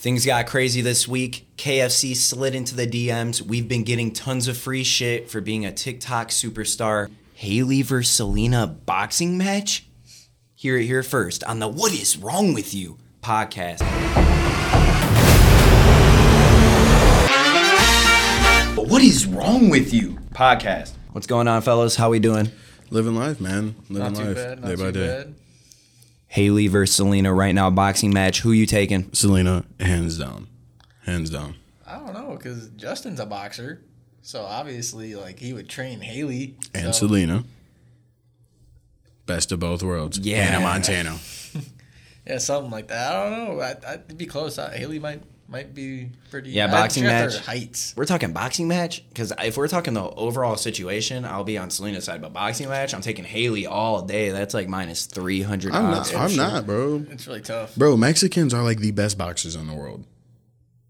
[0.00, 1.48] Things got crazy this week.
[1.56, 3.42] KFC slid into the DMs.
[3.42, 7.10] We've been getting tons of free shit for being a TikTok superstar.
[7.34, 9.88] Hailey versus Selena boxing match?
[10.54, 13.82] Hear it here first on the What is Wrong with You podcast.
[18.76, 20.92] What is wrong with you podcast?
[21.10, 21.96] What's going on, fellas?
[21.96, 22.52] How we doing?
[22.90, 23.74] Living life, man.
[23.90, 24.60] Living Not too life bad.
[24.60, 25.24] Not day too by day.
[26.28, 26.34] Bad.
[26.34, 28.40] Hailey versus Selena right now boxing match.
[28.40, 29.12] Who you taking?
[29.12, 30.46] Selena, hands down,
[31.04, 31.56] hands down.
[31.86, 33.82] I don't know because Justin's a boxer,
[34.22, 37.44] so obviously, like he would train Hailey And so, Selena,
[39.26, 40.18] best of both worlds.
[40.18, 40.44] Yeah.
[40.44, 41.18] Hannah Montana.
[42.26, 43.16] Yeah, something like that.
[43.16, 43.60] I don't know.
[43.62, 44.58] I, I'd be close.
[44.58, 46.50] I, Haley might might be pretty.
[46.50, 47.38] Yeah, boxing match.
[47.38, 47.94] heights.
[47.96, 52.04] We're talking boxing match because if we're talking the overall situation, I'll be on Selena's
[52.04, 52.20] side.
[52.20, 54.30] But boxing match, I'm taking Hailey all day.
[54.30, 55.72] That's like minus three hundred.
[55.74, 56.14] I'm not.
[56.14, 57.04] I'm not, bro.
[57.10, 57.74] It's really tough.
[57.76, 60.04] Bro, Mexicans are like the best boxers in the world.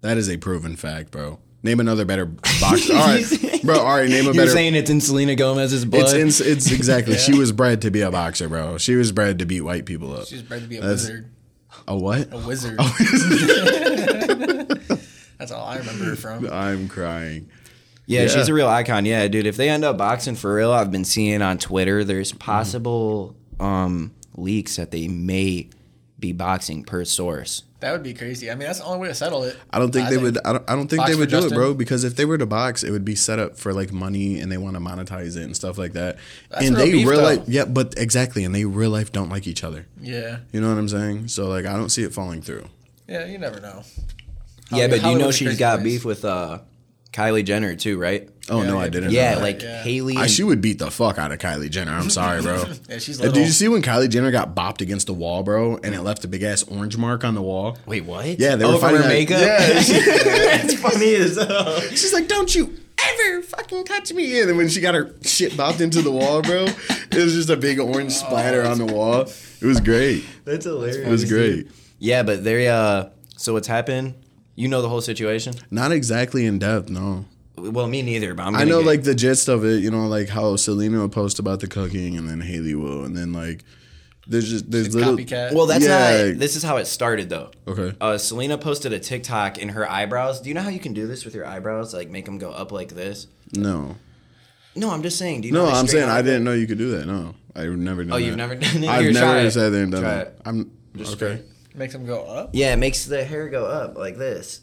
[0.01, 1.39] That is a proven fact, bro.
[1.62, 2.93] Name another better boxer.
[2.97, 3.79] all right, bro.
[3.79, 4.45] All right, name a better.
[4.45, 6.14] You're saying it's in Selena Gomez's blood.
[6.14, 7.14] it's in, it's exactly.
[7.19, 8.79] She was bred to be a boxer, bro.
[8.79, 10.27] She was bred to beat white people up.
[10.27, 11.31] She's bred to be a That's- wizard.
[11.89, 12.33] A what?
[12.33, 12.78] A wizard.
[15.39, 16.47] That's all I remember her from.
[16.53, 17.48] I'm crying.
[18.06, 18.28] yeah, yeah.
[18.28, 19.06] she's a real icon.
[19.06, 19.47] Yeah, dude.
[19.47, 22.05] If they end up boxing for real, I've been seeing on Twitter.
[22.05, 25.70] There's possible um, leaks that they may
[26.19, 27.62] be boxing per source.
[27.80, 28.50] That would be crazy.
[28.50, 29.56] I mean, that's the only way to settle it.
[29.70, 30.36] I don't think they would.
[30.44, 30.69] I don't.
[30.69, 31.74] I don't think they would do it, bro.
[31.74, 34.50] Because if they were to box, it would be set up for like money, and
[34.50, 36.19] they want to monetize it and stuff like that.
[36.50, 39.28] That's and real they beef, real life, yeah, but exactly, and they real life don't
[39.28, 39.86] like each other.
[40.00, 40.39] Yeah.
[40.52, 41.28] You know what I'm saying?
[41.28, 42.66] So like, I don't see it falling through.
[43.06, 43.27] Yeah.
[43.27, 43.84] You never know.
[44.72, 45.84] yeah, but do you know she's got place.
[45.84, 46.58] beef with uh,
[47.12, 48.28] Kylie Jenner too, right?
[48.51, 49.11] Oh Yeah, no, I didn't.
[49.11, 49.83] Yeah, know like yeah.
[49.83, 50.17] Hailey.
[50.17, 51.93] I, she would beat the fuck out of Kylie Jenner.
[51.93, 52.65] I'm sorry, bro.
[52.89, 53.35] Yeah, she's Uh, little.
[53.35, 56.25] Did you see when Kylie Jenner got bopped against the wall, bro, and it left
[56.25, 57.77] a big ass orange mark on the wall?
[57.87, 58.27] Wait, what?
[58.39, 59.41] Yeah, they were Over fighting her that- makeup.
[59.41, 61.81] Yeah, she- it's funny as hell.
[61.91, 62.75] She's like, "Don't you
[63.07, 66.43] ever fucking touch me!" And then when she got her shit bopped into the wall,
[66.43, 69.23] bro, it was just a big orange splatter on the wall.
[69.61, 70.25] It was great.
[70.45, 70.97] That's hilarious.
[71.07, 71.69] It was great.
[71.98, 73.07] Yeah, but they uh
[73.37, 74.14] so what's happened?
[74.55, 75.55] You know the whole situation?
[75.70, 77.27] Not exactly in depth, no.
[77.58, 79.91] Well, me neither, but I'm I gonna know get- like the gist of it, you
[79.91, 83.33] know, like how Selena will post about the cooking and then Hailey will, and then
[83.33, 83.64] like
[84.27, 85.52] there's just there's It's little copycat.
[85.55, 86.29] Well, that's Yeah.
[86.29, 87.51] not this is how it started though.
[87.67, 87.95] Okay.
[88.01, 90.41] Uh Selena posted a TikTok in her eyebrows.
[90.41, 91.95] Do you know how you can do this with your eyebrows?
[91.95, 93.27] Like make them go up like this?
[93.55, 93.96] No.
[94.77, 95.40] No, I'm just saying.
[95.40, 97.07] Do you No, how I'm saying I didn't know you could do that.
[97.07, 97.35] No.
[97.57, 98.23] I've never done Oh, that.
[98.25, 98.89] you've never done it?
[98.89, 99.51] I've Here, try never it.
[99.51, 100.27] sat there and done Try that.
[100.29, 100.40] it.
[100.45, 101.42] I'm Just okay.
[101.75, 102.51] Makes them go up.
[102.52, 104.61] Yeah, it makes the hair go up like this.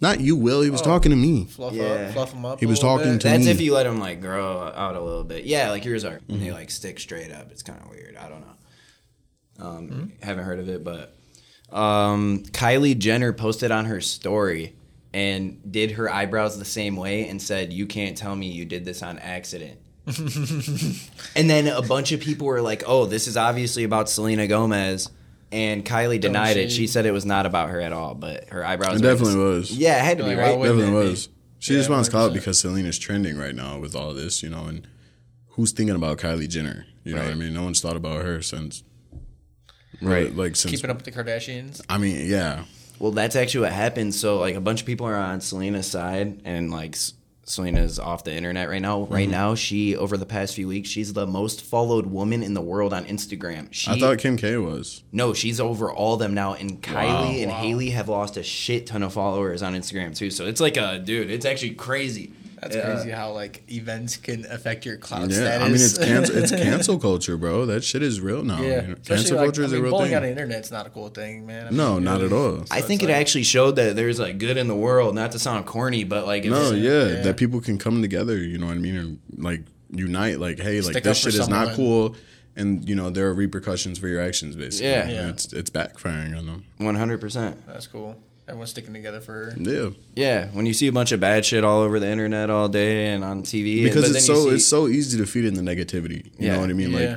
[0.00, 0.60] Not you, Will.
[0.62, 0.84] He was Oh.
[0.84, 1.44] talking to me.
[1.46, 1.84] Fluff Yeah.
[1.84, 2.12] up.
[2.12, 2.60] Fluff them up.
[2.60, 3.20] He was little talking bit.
[3.22, 3.44] to That's me.
[3.46, 5.44] That's if you let them like grow out a little bit.
[5.44, 6.18] Yeah, like yours are.
[6.28, 6.40] Mm-hmm.
[6.40, 7.50] They like stick straight up.
[7.50, 8.16] It's kind of weird.
[8.16, 9.66] I don't know.
[9.66, 10.04] Um, Mm-hmm.
[10.26, 11.16] haven't heard of it, but
[11.72, 14.74] um, Kylie Jenner posted on her story
[15.12, 18.84] and did her eyebrows the same way and said, "You can't tell me you did
[18.84, 19.78] this on accident."
[21.36, 25.08] and then a bunch of people were like, "Oh, this is obviously about Selena Gomez."
[25.52, 26.70] And Kylie oh, denied it.
[26.72, 29.00] she- She said it was not about her at all, but her eyebrows.
[29.00, 29.70] It definitely was.
[29.70, 30.56] Yeah, it had to be Like, right.
[30.56, 30.92] Definitely it be?
[30.92, 31.28] was.
[31.60, 32.34] She Yeah, just wants clout 100%.
[32.34, 34.86] because Selena's trending right now with all this, you know, and
[35.50, 36.86] who's thinking about Kylie Jenner?
[37.04, 37.54] You know what I mean?
[37.54, 38.82] No one's thought about her since
[40.02, 40.34] Right.
[40.34, 41.80] like since Keeping up with the Kardashians.
[41.88, 42.64] I mean, yeah.
[42.98, 44.14] Well, that's actually what happened.
[44.14, 48.24] So, like, a bunch of people are on Selena's side, and like, S- Selena's off
[48.24, 49.00] the internet right now.
[49.00, 49.12] Mm-hmm.
[49.14, 52.60] Right now, she over the past few weeks, she's the most followed woman in the
[52.62, 53.68] world on Instagram.
[53.70, 55.02] She, I thought Kim K was.
[55.12, 57.24] no, she's over all them now, and Kylie Wow.
[57.30, 57.56] and Wow.
[57.58, 60.30] Hailey have lost a shit ton of followers on Instagram too.
[60.30, 62.32] So it's like a dude, it's actually crazy.
[62.64, 62.94] That's Yeah.
[62.94, 65.60] crazy how like events can affect your cloud Yeah, status.
[65.62, 67.66] I mean it's cancel it's cancel culture, bro.
[67.66, 68.62] That shit is real now.
[68.62, 70.16] yeah, Especially, cancel like, culture I is mean, a real bullying thing.
[70.16, 71.66] on the internet's not a cool thing, man.
[71.66, 72.64] I mean, no, not know, at all.
[72.70, 75.14] I it's think it like- actually showed that there's like good in the world.
[75.14, 77.20] Not to sound corny, but like, if No, yeah, yeah.
[77.22, 78.38] that people can come together.
[78.38, 80.40] You know what I mean, and like unite.
[80.40, 82.16] Like, hey, like this up for shit is not cool,
[82.56, 84.56] and you know there are repercussions for your actions.
[84.56, 85.08] Basically, Yeah.
[85.08, 85.28] Yeah.
[85.28, 86.64] it's it's backfiring on them.
[86.78, 87.66] one hundred percent.
[87.66, 88.16] That's cool.
[88.46, 89.54] Everyone's sticking together for her.
[89.58, 92.68] Yeah, Yeah, when you see a bunch of bad shit all over the internet all
[92.68, 95.54] day and on TV, because but it's so see- it's so easy to feed in
[95.54, 96.26] the negativity.
[96.38, 96.54] You Yeah.
[96.54, 96.92] know what I mean?
[96.92, 97.16] Yeah.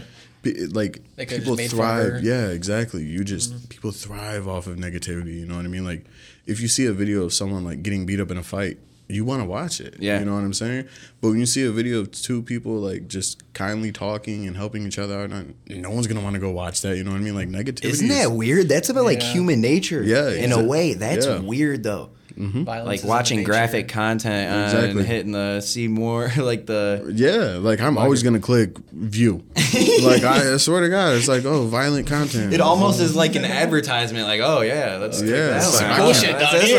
[0.71, 2.23] Like, like people just made fun of thrive.
[2.23, 3.03] Yeah, exactly.
[3.03, 3.67] You just mm-hmm.
[3.67, 5.37] people thrive off of negativity.
[5.39, 5.83] You know what I mean?
[5.83, 6.05] Like,
[6.45, 8.77] if you see a video of someone like getting beat up in a fight.
[9.09, 10.19] You want to watch it, Yeah.
[10.19, 10.87] You know what I'm saying.
[11.21, 14.85] But when you see a video of two people like just kindly talking and helping
[14.85, 15.31] each other out,
[15.69, 16.97] no one's gonna want to go watch that.
[16.97, 17.35] You know what I mean?
[17.35, 17.85] Like negativity.
[17.85, 18.67] Isn't that weird?
[18.67, 20.03] That's about like human nature.
[20.03, 20.93] Yeah, in a way.
[20.93, 21.39] That's yeah.
[21.39, 22.09] weird though.
[22.37, 22.63] Mm-hmm.
[22.65, 25.03] Violence like watching graphic content on Exactly.
[25.05, 29.43] hitting the see more like the Yeah, like I'm always gonna click view.
[30.03, 32.53] like I, I swear to God, it's like oh, violent content.
[32.53, 35.91] it almost is like an advertisement like oh yeah let's check Yeah, that it's like,
[35.91, 35.97] out.
[35.99, 36.69] bullshit oh, That's down this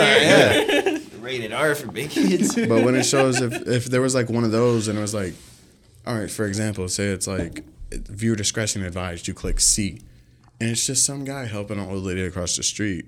[0.94, 0.98] yeah.
[1.28, 4.44] rated R for big kids But when it shows if if there was like one
[4.44, 5.34] of those and it was like,
[6.06, 10.00] all right, for example, say it's like viewer discretion advised, you click C,
[10.60, 13.06] and it's just some guy helping an old lady across the street.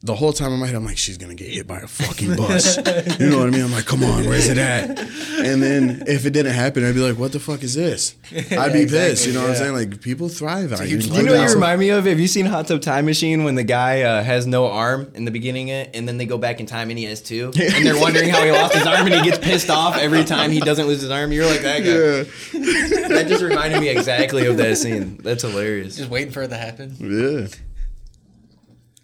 [0.00, 2.36] The whole time in my head, I'm like, she's gonna get hit by a fucking
[2.36, 2.76] bus.
[3.18, 3.64] you know what I mean?
[3.64, 4.90] I'm like, come on, where's it at?
[4.96, 8.14] And then if it didn't happen, I'd be like, what the fuck is this?
[8.32, 9.26] I'd be pissed.
[9.26, 9.72] exactly, You know what I'm saying?
[9.72, 10.86] Like people thrive on you.
[10.98, 12.04] huge You know what you remind me of?
[12.04, 15.24] Have you seen Hot Tub Time Machine when the guy uh, has no arm in
[15.24, 17.46] the beginning, of it, and then they go back in time and he has two,
[17.60, 20.52] and they're wondering how he lost his arm, and he gets pissed off every time
[20.52, 21.32] he doesn't lose his arm.
[21.32, 21.88] You're like that guy.
[21.88, 25.16] Yeah, That just reminded me exactly of that scene.
[25.24, 25.96] That's hilarious.
[25.96, 26.94] Just waiting for it to happen.
[27.00, 27.48] yeah.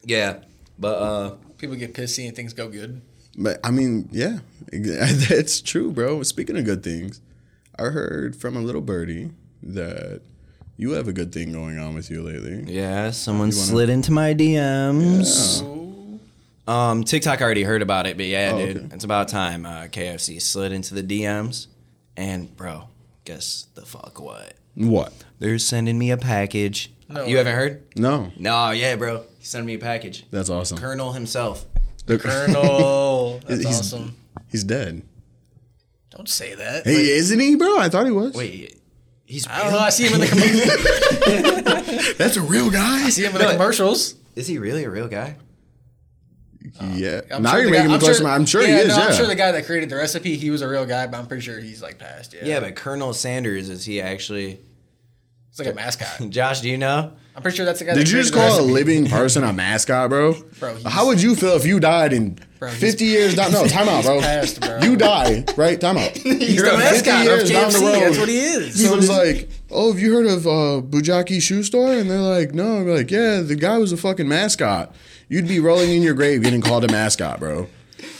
[0.06, 0.36] Yeah,
[0.78, 3.00] but uh, People get pissy and things go good.
[3.38, 4.38] But I mean, yeah,
[4.72, 6.22] that's true, bro.
[6.22, 7.20] Speaking of good things,
[7.78, 9.30] I heard from a little birdie
[9.62, 10.20] that
[10.76, 12.64] you have a good thing going on with you lately.
[12.72, 15.62] yeah, someone wanna- slid into my DMs.
[16.66, 18.86] Um, TikTok already heard about it, but yeah, Oh, dude, okay.
[18.94, 19.66] it's about time.
[19.66, 21.66] Uh, KFC slid into the DMs,
[22.16, 22.88] and bro,
[23.26, 24.54] guess the fuck what?
[24.74, 25.12] What?
[25.40, 26.90] They're sending me a package.
[27.14, 27.82] No you haven't heard?
[27.96, 29.24] No, No, yeah, bro.
[29.38, 30.24] He sent me a package.
[30.30, 30.78] that's awesome.
[30.78, 31.64] Colonel himself.
[32.06, 33.40] The- Colonel.
[33.46, 34.16] That's He's- awesome.
[34.50, 35.02] He's dead.
[36.10, 36.84] Don't say that.
[36.84, 37.78] Hey, isn't he, bro?
[37.78, 38.34] I thought he was.
[38.34, 38.78] Wait,
[39.24, 39.78] he's I don't know.
[39.78, 42.16] I see him in the commercials.
[42.18, 43.06] that's a real guy.
[43.06, 44.14] I see him in the commercials.
[44.36, 45.36] Is he really a real guy?
[46.92, 47.20] Yeah.
[47.30, 48.26] Uh, I'm now sure you're the guy- making me question.
[48.26, 48.88] I'm sure he is.
[48.88, 49.04] no, yeah.
[49.08, 51.26] I'm sure the guy that created the recipe, he was a real guy, but I'm
[51.26, 52.34] pretty sure he's like passed.
[52.34, 54.60] Yeah, Yeah, but Colonel Sanders is he actually?
[55.54, 56.08] It's like a mascot.
[56.30, 57.12] Josh, do you know?
[57.36, 57.94] I'm pretty sure that's the guy.
[57.94, 60.34] Did that you just call a living person a mascot, bro?
[60.58, 63.50] Bro, he's- How would you feel if you died in Bro, he's- 50 years down?
[63.52, 64.20] No, time out, bro.
[64.20, 64.80] passed, bro.
[64.82, 65.80] You die, right?
[65.80, 66.10] Time out.
[66.16, 67.82] He's You're the a mascot of years down the KFC.
[67.92, 68.00] road.
[68.02, 68.80] That's what he is.
[68.80, 72.52] He was like, "Oh, have you heard of uh, Bujaki Shoe Store?" And they're like,
[72.54, 74.94] "No." I'm like, "Yeah, the guy was a fucking mascot.
[75.28, 77.66] You'd be rolling in your grave getting called a mascot, bro."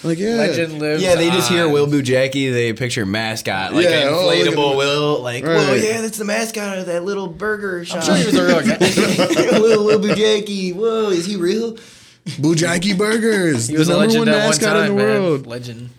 [0.05, 1.03] I'm like, yeah, Legend lives.
[1.03, 1.73] Yeah, they just hear on.
[1.73, 6.19] Will Bujacki, they picture mascot, like Yeah, an oh, inflatable Will, like, whoa, yeah, that's
[6.19, 7.99] the mascot of that little burger shop.
[7.99, 8.77] I'm sure he was a real guy.
[9.61, 11.79] Will, Will Bujacki, whoa, is he real?
[12.27, 15.03] Bujaki Burgers, He was the a number legend one at one mascot time, in the
[15.05, 15.23] man.
[15.23, 15.47] world.
[15.47, 15.91] Legend.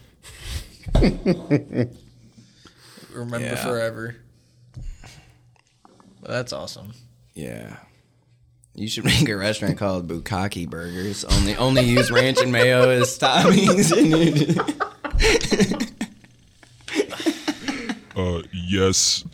[3.13, 3.55] Remember Yeah.
[3.63, 4.15] forever.
[6.21, 6.93] Well, that's awesome.
[7.33, 7.77] Yeah.
[8.75, 11.23] You should make a restaurant called Bukaki Burgers.
[11.23, 13.91] Only only use ranch and mayo as toppings.
[18.17, 19.25] Uh, yes,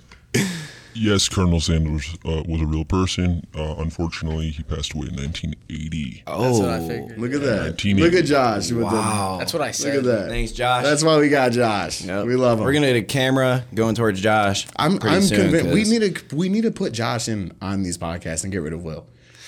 [0.95, 1.29] yes.
[1.29, 3.45] Colonel Sanders uh, was a real person.
[3.55, 6.23] Uh, unfortunately, he passed away in 1980.
[6.25, 7.17] oh, That's what I figured.
[7.19, 7.77] Look at that.
[7.77, 8.71] Teenage- Look at Josh.
[8.71, 9.35] With wow.
[9.37, 10.03] That's what I The, said.
[10.03, 10.29] look at that.
[10.29, 10.83] Thanks, Josh.
[10.83, 12.01] That's why we got Josh.
[12.03, 12.25] Yep.
[12.25, 12.65] We love him.
[12.65, 14.65] We're gonna get a camera going towards Josh.
[14.77, 17.51] I'm pretty I'm soon, convinced we 'cause- need to we need to put Josh in
[17.61, 19.05] on these podcasts and get rid of Will.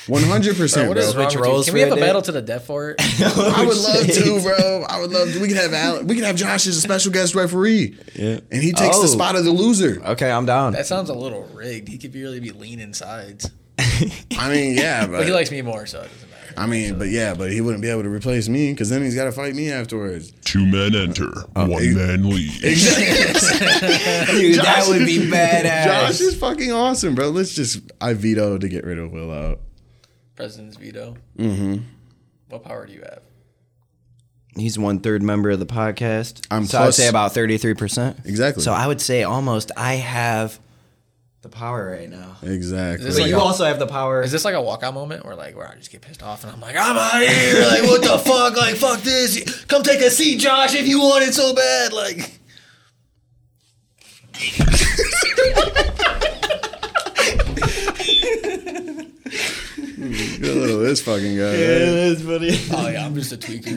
[0.08, 1.04] One hundred percent, What bro.
[1.04, 1.52] is wrong Switch with you?
[1.52, 2.98] roles Can we have a battle to the death for it?
[3.22, 4.24] I would oh, love shit.
[4.24, 4.86] to, bro.
[4.90, 5.40] I would love to.
[5.40, 7.98] We could have Al- we could have Josh as a special guest referee.
[8.16, 8.40] Yeah.
[8.52, 9.02] And he takes Oh.
[9.04, 10.02] the spot of the loser.
[10.04, 10.74] Okay, I'm down.
[10.74, 11.88] That sounds a little rigged.
[11.88, 13.50] He could really be leaning sides.
[14.38, 16.54] I mean, yeah, But he likes me more, so it doesn't matter.
[16.58, 19.16] I mean, but yeah, but he wouldn't be able to replace me because then he's
[19.16, 20.32] got to fight me afterwards.
[20.46, 21.92] Two men enter, oh, one hey.
[21.94, 22.60] man leaves.
[22.62, 22.76] Dude,
[24.62, 25.86] that would be badass.
[25.86, 27.30] Josh is fucking awesome, bro.
[27.30, 29.60] Let's just I veto to get rid of Will out.
[30.36, 31.16] President's veto.
[31.38, 31.78] Mm-hmm.
[32.50, 33.22] What power do you have?
[34.56, 36.46] He's one third member of the podcast.
[36.52, 38.18] I'm so I would plus- say about thirty three percent.
[38.26, 38.62] Exactly.
[38.64, 40.60] So I would say almost I have
[41.42, 42.38] the power right now.
[42.44, 43.08] Exactly.
[43.08, 44.22] Is But like you a- also have the power.
[44.22, 46.54] Is this like a walkout moment where like where I just get pissed off and
[46.54, 47.66] I'm like, I'm out of here.
[47.66, 48.56] Like, what the fuck?
[48.56, 49.66] Like, fuck this.
[49.66, 51.92] Come take a seat, Josh, if you want it so bad.
[51.94, 52.40] Like,
[60.12, 61.44] Good little this fucking guy.
[61.44, 61.54] right?
[61.54, 62.60] that's funny.
[62.74, 63.74] oh yeah, I'm just a tweaker.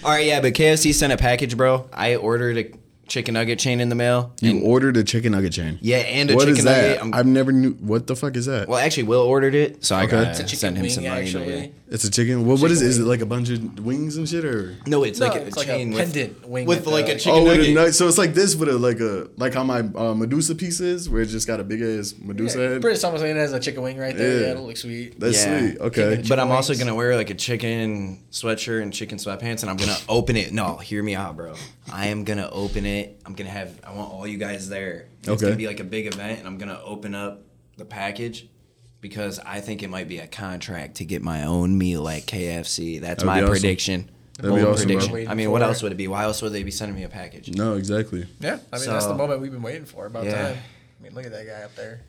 [0.04, 1.88] All right, yeah, but KFC sent a package, bro.
[1.92, 2.64] I ordered a
[3.08, 4.32] chicken nugget chain in the mail.
[4.40, 5.78] You and- ordered a chicken nugget chain.
[5.80, 6.82] yeah, and a What chicken is nugget.
[6.82, 6.98] that?
[7.00, 7.72] I'm- I've never knew.
[7.80, 8.68] What the fuck is that?
[8.68, 10.10] well, actually, Will ordered it, so I Okay.
[10.24, 11.22] gotta chicken send him wing, some money.
[11.22, 11.44] actually.
[11.46, 11.70] today.
[11.88, 12.46] It's a chicken.
[12.46, 12.78] What, what is?
[12.80, 14.74] Chicken Is it like a bunch of wings and shit, or?
[14.86, 17.06] No, it's No, like a it's like a chain with, pendant wing with with like
[17.06, 17.74] the- a chicken Oh, with a nugget.
[17.74, 17.94] nut.
[17.94, 21.08] So it's like this, with a like a like how my uh, Medusa piece is,
[21.08, 22.82] where it's just got a big ass Medusa Yeah, head.
[22.82, 24.34] pretty almost like it has a chicken wing right there.
[24.40, 24.46] Yeah.
[24.46, 25.20] Yeah, it'll look sweet.
[25.20, 25.58] That's Yeah.
[25.60, 25.80] sweet.
[25.80, 26.22] Okay.
[26.28, 26.80] But I'm also wings.
[26.80, 30.52] gonna wear like a chicken sweatshirt and chicken sweatpants, and I'm gonna open it.
[30.52, 31.54] No, hear me out, bro.
[31.92, 32.95] I am gonna open it.
[33.24, 33.78] I'm gonna have.
[33.84, 35.06] I want all you guys there.
[35.20, 35.42] It's Okay.
[35.46, 37.42] gonna be like a big event, and I'm gonna open up
[37.76, 38.48] the package,
[39.00, 42.98] because I think it might be a contract to get my own meal at KFC.
[43.00, 43.50] That's That'd my awesome.
[43.50, 44.10] prediction.
[44.38, 44.96] That'd be Bold awesome, bro.
[44.98, 45.28] prediction.
[45.30, 46.08] I mean, what else would it be?
[46.08, 47.48] Why else would they be sending me a package?
[47.56, 48.26] No, exactly.
[48.40, 50.06] Yeah, I mean that's the moment we've been waiting for.
[50.06, 50.48] About Yeah.
[50.48, 50.56] time.
[50.98, 52.00] I mean, look at that guy up there.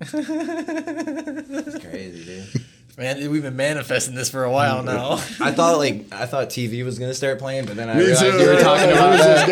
[0.00, 2.64] It's crazy, dude.
[2.96, 5.12] Man, we've been manifesting this for a while now.
[5.40, 8.20] I thought like I thought TV was gonna start playing, but then I Me realized
[8.22, 8.38] too.
[8.38, 9.46] you were talking about that.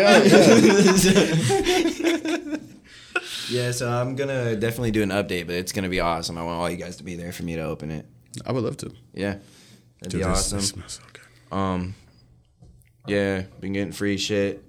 [1.03, 2.61] that.
[3.47, 6.35] Yeah, so I'm gonna definitely do an update, but it's gonna be awesome.
[6.35, 8.07] I want all you guys to be there for me to open it.
[8.43, 8.91] I would love to.
[9.13, 9.35] Yeah,
[9.99, 10.57] that'd Dude, be this- awesome.
[10.57, 11.55] this smells so good.
[11.55, 11.93] Um,
[13.05, 14.63] yeah, been getting free shit.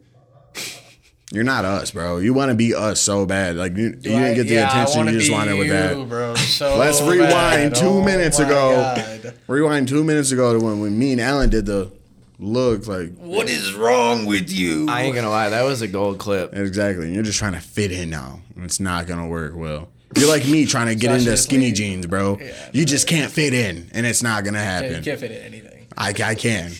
[1.32, 2.18] You're not us, bro.
[2.18, 3.56] You want to be us so bad.
[3.56, 5.06] Like you, you didn't get the Yeah, attention.
[5.12, 6.08] You just wanted with that.
[6.08, 6.34] bro.
[6.36, 7.08] So Let's bad.
[7.10, 8.70] rewind two Oh minutes ago.
[8.96, 9.34] God.
[9.48, 11.90] Rewind two minutes ago to when, when me and Allen did the
[12.38, 12.86] look.
[12.86, 14.86] Like What is wrong with you?
[14.88, 16.54] I ain't gonna lie, that was a gold clip.
[16.54, 17.12] exactly.
[17.12, 18.40] You're just trying to fit in now.
[18.54, 19.88] and It's not gonna work well.
[20.16, 22.38] You're like me trying to get into skinny jeans, bro.
[22.40, 25.04] Yeah, you just can't fit in, and it's not gonna Can't- you happen.
[25.04, 25.75] can't fit in anything.
[25.98, 26.72] I, I can.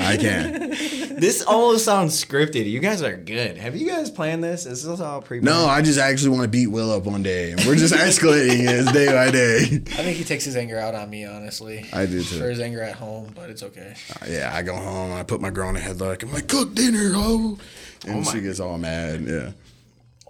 [0.00, 0.74] I can.
[1.14, 2.68] This almost sounds scripted.
[2.68, 3.56] You guys are good.
[3.56, 4.66] Have you guys planned this?
[4.66, 5.38] Is this all pre?
[5.38, 7.52] No, I just actually want to beat Will up one day.
[7.52, 9.60] and We're just escalating it day by day.
[9.96, 11.86] I think he takes his anger out on me, honestly.
[11.92, 12.38] I do too.
[12.40, 13.94] For his anger at home, but it's okay.
[14.20, 16.24] Uh, yeah, I go home, I put my girl in a headlock.
[16.24, 17.58] I'm like, cook dinner, oh.
[18.08, 19.22] And my- she gets all mad.
[19.22, 19.52] Yeah.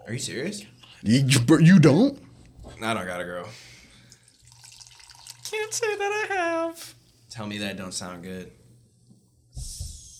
[0.06, 0.62] Are you serious?
[1.02, 1.26] You,
[1.60, 2.18] you don't?
[2.82, 3.48] I don't got a girl.
[5.50, 6.94] Can't say that I have.
[7.34, 8.52] Tell me that don't sound good.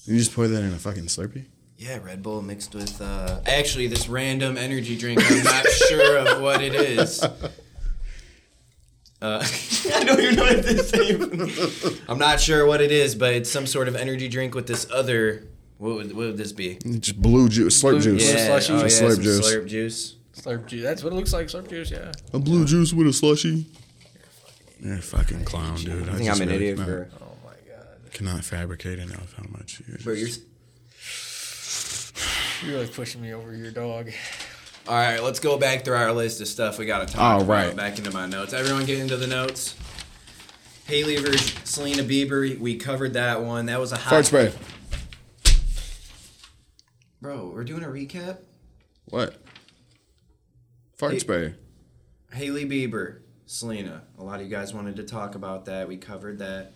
[0.04, 1.44] You just pour that in a fucking Slurpee?
[1.78, 5.20] Yeah, Red Bull mixed with uh actually this random energy drink.
[5.24, 7.22] I'm not sure of what it is.
[7.22, 7.30] Uh,
[9.94, 12.00] I don't even know what this is.
[12.08, 14.86] I'm not sure what it is, but it's some sort of energy drink with this
[14.92, 15.46] other.
[15.78, 16.78] What would, what would this be?
[16.98, 18.28] Just blue juice, slurp Blue- juice.
[18.32, 18.46] Yeah.
[18.46, 18.72] slushy.
[18.72, 19.54] oh, yeah, slurp juice.
[19.54, 20.16] slurp juice.
[20.34, 20.82] Slurp juice.
[20.82, 21.46] That's what it looks like.
[21.46, 21.90] Slurp juice.
[21.92, 22.10] Yeah.
[22.32, 23.66] A blue juice with a slushy.
[24.84, 26.08] You're a fucking clown, dude.
[26.08, 27.24] I think just I'm an really idiot cannot, for.
[27.24, 28.12] Oh my god.
[28.12, 30.28] cannot fabricate enough how much you Bro, you're.
[32.62, 34.10] You're really pushing me over your dog.
[34.86, 37.44] All right, let's go back through our list of stuff we got to talk All
[37.44, 37.64] right.
[37.64, 37.76] about.
[37.76, 38.52] Back into my notes.
[38.52, 39.74] Everyone get into the notes.
[40.86, 42.58] Hailey versus Selena Bieber.
[42.58, 43.66] We covered that one.
[43.66, 44.10] That was a hot.
[44.10, 44.52] Fart spray.
[47.22, 48.38] Bro, we're doing a recap.
[49.06, 49.36] What?
[50.96, 51.54] Fart Hey- spray.
[52.32, 54.02] Hailey Bieber, Selena.
[54.18, 55.88] A lot of you guys wanted to talk about that.
[55.88, 56.72] We covered that.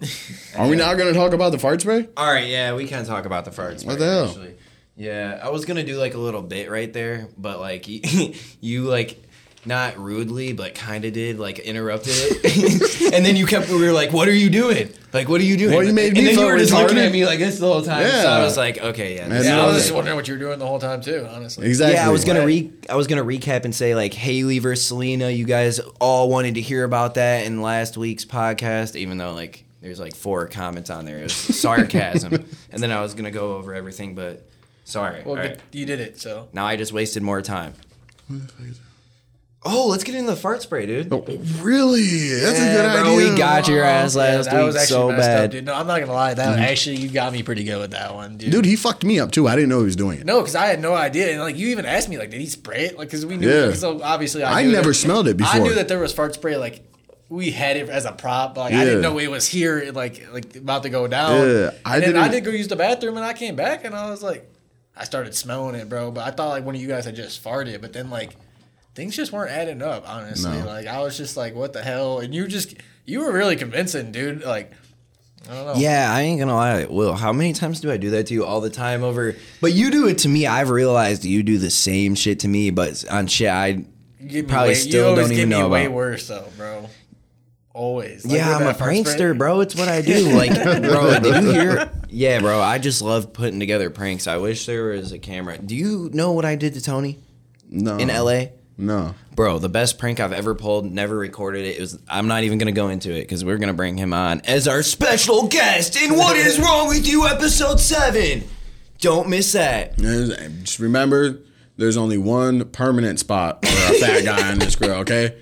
[0.56, 2.08] Are we not going to talk about the fart spray?
[2.16, 3.84] All right, yeah, we can talk about the farts.
[3.84, 4.28] What the hell?
[4.28, 4.56] Actually.
[4.96, 8.32] Yeah, I was gonna do like a little bit right there, but like you,
[8.62, 9.22] you like
[9.66, 13.68] not rudely, but kind of did like interrupted it, and then you kept.
[13.68, 14.90] We were like, "What are you doing?
[15.12, 16.98] Like, what are you doing?" Well, you made me and then you were just looking
[16.98, 18.08] at me like this the whole time.
[18.08, 20.40] So I was like, "Okay, yeah." Man, Yeah, I was just wondering what you were
[20.40, 21.26] doing the whole time too.
[21.30, 21.66] Honestly.
[21.66, 21.94] Exactly.
[21.96, 25.30] Yeah, I was gonna re I was gonna recap and say like Hailey versus Selena.
[25.30, 29.64] You guys all wanted to hear about that in last week's podcast, even though like
[29.80, 31.18] there's like four comments on there.
[31.18, 34.48] It was sarcasm, and then I was gonna go over everything, but
[34.84, 35.22] sorry.
[35.24, 35.60] Well, All good- right.
[35.72, 36.20] you did it.
[36.20, 37.74] So Now I just wasted more time.
[39.64, 41.12] Oh, let's get into the fart spray, dude.
[41.12, 41.24] Oh,
[41.60, 42.02] really?
[42.40, 43.32] That's a Yeah, good bro, idea.
[43.32, 45.44] we got your oh, ass Yeah, last that week was actually so messed bad.
[45.46, 45.64] up, dude.
[45.64, 46.34] No, I'm not gonna lie.
[46.34, 46.62] That mm-hmm.
[46.62, 48.52] actually you got me pretty good with that one, dude.
[48.52, 49.48] Dude, he fucked me up too.
[49.48, 50.26] I didn't know he was doing it.
[50.26, 52.46] No, because I had no idea, and like you even asked me, like, did he
[52.46, 52.98] spray it?
[52.98, 53.48] Like, because we knew.
[53.48, 53.72] Yeah.
[53.72, 55.52] So obviously, I, I knew never that- smelled it before.
[55.52, 55.68] I before.
[55.70, 56.56] knew that there was fart spray.
[56.56, 56.82] Like,
[57.28, 58.54] we had it as a prop.
[58.54, 59.90] but, Like, I didn't know it was here.
[59.90, 61.40] Like, like about to go down.
[61.44, 63.84] Yeah, I and then I didn't- did go use the bathroom, and I came back,
[63.84, 64.48] and I was like,
[64.96, 66.12] I started smelling it, bro.
[66.12, 68.36] But I thought like one of you guys had just farted, but then like.
[68.96, 70.58] Things just weren't adding up, honestly.
[70.58, 70.66] No.
[70.66, 72.74] Like I was just like, "What the hell?" And you just,
[73.04, 74.42] you were really convincing, dude.
[74.42, 74.72] Like,
[75.48, 75.74] I don't know.
[75.76, 76.86] Yeah, I ain't gonna lie.
[76.86, 79.36] Will, how many times do I do that to you all the time over?
[79.60, 80.46] But you do it to me.
[80.46, 83.84] I've realized you do the same shit to me, but on shit I
[84.18, 85.94] You probably way, still you always don't give even me know way about.
[85.94, 86.88] worse though, bro.
[87.74, 88.24] Always.
[88.24, 89.02] Like yeah, I'm a that fart spray.
[89.12, 89.60] prankster, bro.
[89.60, 90.30] It's what I do.
[90.34, 91.90] Like, bro, did you hear?
[92.08, 92.62] Yeah, bro.
[92.62, 94.26] I just love putting together pranks.
[94.26, 95.58] I wish there was a camera.
[95.58, 97.18] Do you know what I did to Tony
[97.68, 97.98] No.
[97.98, 98.46] in LA?
[98.78, 99.14] No.
[99.34, 100.84] Bro, the best prank I've ever pulled.
[100.90, 101.76] Never recorded it.
[101.76, 101.98] It was.
[102.08, 104.82] I'm not even gonna go into it because we're gonna bring him on as our
[104.82, 108.44] special guest in "What Is Wrong with You" episode seven.
[109.00, 109.96] Don't miss that.
[109.96, 110.28] There's-
[110.62, 111.38] Just remember,
[111.76, 115.36] there's only one permanent spot for a fat guy on this grill, okay?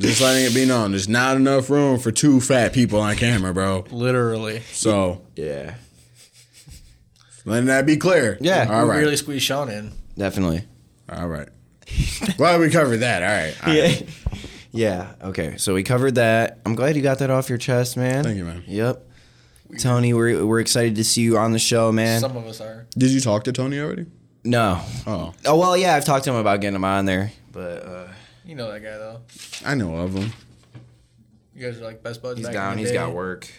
[0.00, 3.52] Just letting it be known, there's not enough room for two fat people on camera,
[3.52, 3.84] bro.
[3.90, 4.60] Literally.
[4.72, 5.74] So, Yeah,
[7.44, 8.38] letting that be clear.
[8.40, 8.66] Yeah.
[8.70, 8.98] All we right.
[8.98, 9.92] really squeeze Sean in.
[10.16, 10.64] definitely.
[11.08, 11.48] All right.
[12.36, 13.22] Glad we covered that.
[13.22, 13.56] All right.
[13.66, 14.00] All right.
[14.00, 14.06] Yeah.
[14.72, 15.14] Yeah.
[15.20, 15.56] Okay.
[15.56, 16.60] So we covered that.
[16.64, 18.22] I'm glad you got that off your chest, man.
[18.22, 18.62] Thank you, man.
[18.68, 19.04] Yep.
[19.80, 22.20] Tony, we're we're excited to see you on the show, man.
[22.20, 22.86] Some of us are.
[22.96, 24.06] Did you talk to Tony already?
[24.44, 24.80] no.
[25.08, 25.32] Oh.
[25.44, 25.96] Oh well, yeah.
[25.96, 28.06] I've talked to him about getting him on there, but uh,
[28.44, 29.20] You know that guy though.
[29.66, 30.30] I know of him.
[31.52, 32.38] You guys are like best buds.
[32.38, 32.70] He's back down.
[32.72, 32.96] In the He's day.
[32.98, 33.50] got work.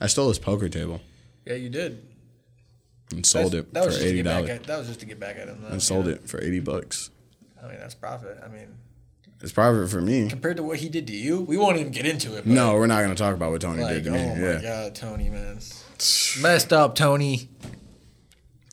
[0.00, 1.02] I stole his poker table
[1.44, 2.02] Yeah, you did.
[3.12, 4.60] and sold That's- it that was for just eighty get dollars.
[4.66, 5.58] That was just to get back at him.
[5.60, 7.10] Though, And sold you it for eighty bucks.
[7.64, 7.68] Know?
[7.68, 8.38] I mean, that's profit.
[8.44, 8.68] I mean,
[9.40, 10.28] It's profit for me.
[10.28, 12.44] compared to what he did to you, we won't even get into it.
[12.44, 14.26] But No, we're not gonna talk about what Tony like, did to oh me.
[14.28, 15.58] my yeah, god, Tony, man,
[16.40, 17.48] messed up, Tony.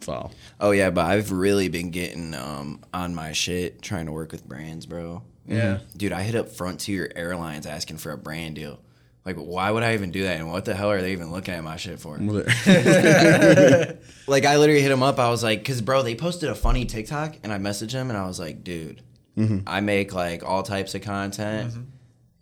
[0.02, 0.32] foul.
[0.60, 4.48] Oh yeah, but I've really been getting um on my shit trying to work with
[4.48, 5.24] brands, bro.
[5.48, 5.80] Yeah.
[5.98, 8.80] Dude, I hit up Frontier Airlines asking for a brand deal.
[9.24, 10.40] Like, why would I even do that?
[10.40, 12.18] And what the hell are they even looking at my shit for?
[14.28, 15.20] Like, I literally hit him up.
[15.20, 18.18] I was like, because, bro, they posted a funny TikTok, and I messaged him, and
[18.18, 19.01] I was like, dude,
[19.38, 19.60] mm-hmm.
[19.68, 21.82] I make like all types of content, mm-hmm.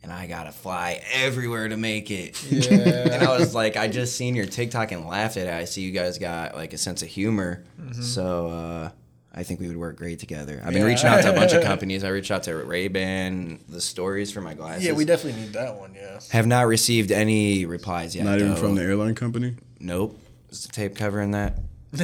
[0.04, 2.42] and I gotta fly everywhere to make it.
[2.52, 3.10] Yeah.
[3.12, 5.54] and I was like, I just seen your TikTok and laughed at it.
[5.54, 8.02] I see you guys got like a sense of humor, mm-hmm.
[8.02, 8.92] so uh,
[9.40, 10.62] I think we would work great together.
[10.66, 10.88] I've been Yeah.
[10.90, 12.04] reaching out to a bunch of companies.
[12.04, 14.84] I reached out to Ray Ban, the stories for my glasses.
[14.84, 15.94] yeah, we definitely need that one.
[15.96, 16.20] Yeah.
[16.32, 18.26] have not received any replies yet.
[18.26, 18.60] not even though.
[18.60, 19.56] from the airline company.
[19.80, 20.20] Nope.
[20.50, 21.58] Is the tape covering that?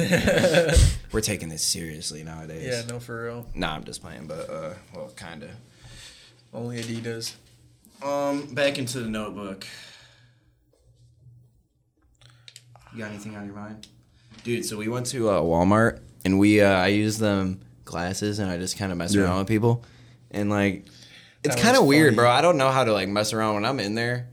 [1.12, 2.64] We're taking this seriously nowadays.
[2.66, 3.46] Yeah, no, for real.
[3.54, 5.50] Nah, I'm just playing, but uh, well, kind of.
[6.54, 7.34] Only Adidas.
[8.02, 9.66] Um, back into the notebook.
[12.94, 13.86] You got anything on your mind,
[14.46, 14.64] dude?
[14.64, 18.56] So we went to uh, Walmart and we uh, I used them glasses and I
[18.56, 19.84] just kind of mess around with people,
[20.30, 20.86] and like
[21.44, 22.16] it's kind of weird, funny.
[22.16, 22.30] bro.
[22.30, 24.28] I don't know how to like mess around when I'm in there.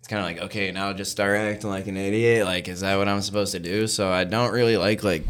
[0.00, 2.44] It's kind of like okay, now just start acting like an idiot.
[2.44, 3.86] Like, is that what I'm supposed to do?
[3.86, 5.24] So I don't really like like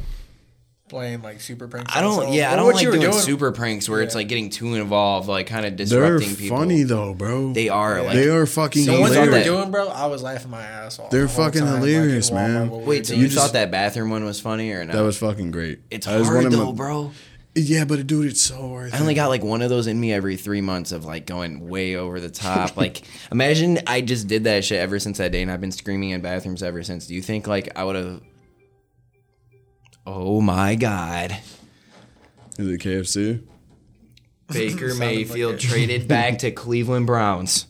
[0.89, 1.95] Playing like super pranks.
[1.95, 4.75] I don't yeah I don't like doing, doing- super pranks where it's like getting too
[4.75, 6.57] involved, like kind of disrupting They're people.
[6.59, 7.53] funny though, bro.
[7.53, 9.47] They are like they are fucking The So ones you were that- hilarious.
[9.47, 11.11] doing, bro, I was laughing my ass off.
[11.11, 12.71] They're the fucking time, hilarious, Walmart, man.
[12.71, 14.93] we Wait, so you You thought that bathroom one was funny or no?
[14.95, 15.81] That was fucking great.
[15.91, 17.11] It's That hard one of my- though, bro.
[17.55, 20.13] Yeah, but dude, it's so worth I only got like one of those in me
[20.13, 22.77] every three months of like going way over the top.
[22.77, 23.03] like,
[23.33, 26.21] imagine I just did that shit ever since that day, and I've been screaming in
[26.21, 27.07] bathrooms ever since.
[27.09, 28.21] Do you think like I would have?
[30.11, 31.37] Oh my God!
[32.59, 33.43] Is it KFC?
[34.51, 37.67] Baker Mayfield like traded back to Cleveland Browns.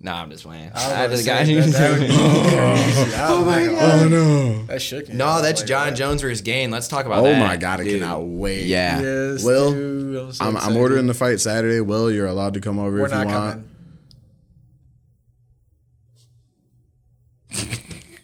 [0.00, 0.70] Nah, I'm just playing.
[0.74, 3.12] I I was just about got to that- that would be.
[3.18, 4.02] Oh my god.
[4.04, 4.62] Oh no!
[4.64, 5.14] That shook me.
[5.16, 5.96] No, that's Like Jon that.
[5.96, 6.70] Jones versus Gane.
[6.70, 7.38] Let's talk about Oh that.
[7.38, 8.00] my god, I dude.
[8.00, 8.64] cannot wait.
[8.64, 9.00] Yeah.
[9.02, 10.78] Yes, Will, dude, I'm, so I'm, I'm excited.
[10.80, 11.80] ordering the fight Saturday.
[11.82, 13.64] Will, you're allowed to come over We're if you not want.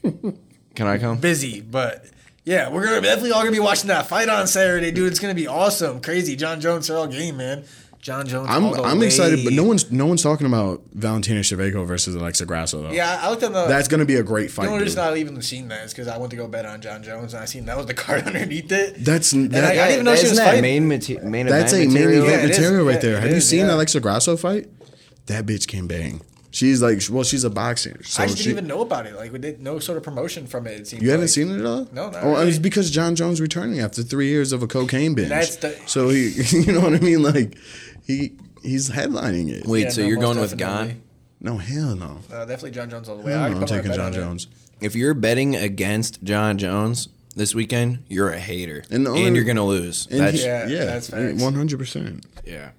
[0.07, 0.39] coming.
[0.75, 1.19] Can I come?
[1.19, 2.07] Busy, but
[2.45, 5.11] yeah, we're gonna definitely all gonna be watching that fight on Saturday, dude.
[5.11, 6.37] It's gonna be awesome, crazy.
[6.37, 7.65] Jon Jones are all game, man.
[8.01, 8.49] Jon Jones.
[8.51, 12.17] I'm all the I'm excited, but no one's no one's talking about Valentina Shevchenko versus
[12.17, 12.91] Alexa Grasso though.
[12.91, 13.67] Yeah, I looked at the.
[13.67, 14.67] that's gonna be a great the fight.
[14.67, 14.89] only dude.
[14.89, 17.33] reason I even seen that is because I went to go bet on Jon Jones
[17.33, 18.97] and I seen that was the card underneath it.
[19.05, 20.63] That's that, I didn't even know she Isn't was that fighting.
[20.63, 22.25] main, mate- main that's a event main material?
[22.27, 23.17] event Yeah, material right Yeah, there.
[23.19, 23.75] it Have you seen yeah.
[23.77, 24.67] Alexa Grasso fight?
[25.27, 26.23] That bitch can bang.
[26.55, 27.99] She's like, well, she's a boxer.
[28.05, 29.17] So I just she, didn't even know about it.
[29.17, 30.81] Like we did no sort of promotion from it.
[30.81, 31.31] It seems You haven't like.
[31.31, 31.89] seen it at all?
[31.93, 32.19] No, no.
[32.19, 32.49] Oh, really.
[32.51, 35.31] it's because Jon Jones returning after three years of a cocaine binge.
[35.31, 37.23] That's the- so he, you know what I mean?
[37.23, 37.57] Like
[38.07, 39.67] he he's headlining it.
[39.67, 40.93] Wait, Yeah, so no, you're most going with definitely.
[40.93, 41.03] Gone?
[41.41, 42.19] No, hell no.
[42.31, 43.33] Uh, definitely Jon Jones all the way.
[43.33, 44.13] Hell I no, already I'm taking Jon.
[44.13, 44.47] Jones.
[44.83, 49.65] If you're betting against Jon Jones this weekend, you're a hater, And and, you're gonna
[49.65, 50.07] lose.
[50.07, 51.41] That's, he- Yeah, yeah, that's facts.
[51.43, 52.27] one hundred percent.
[52.45, 52.73] yeah.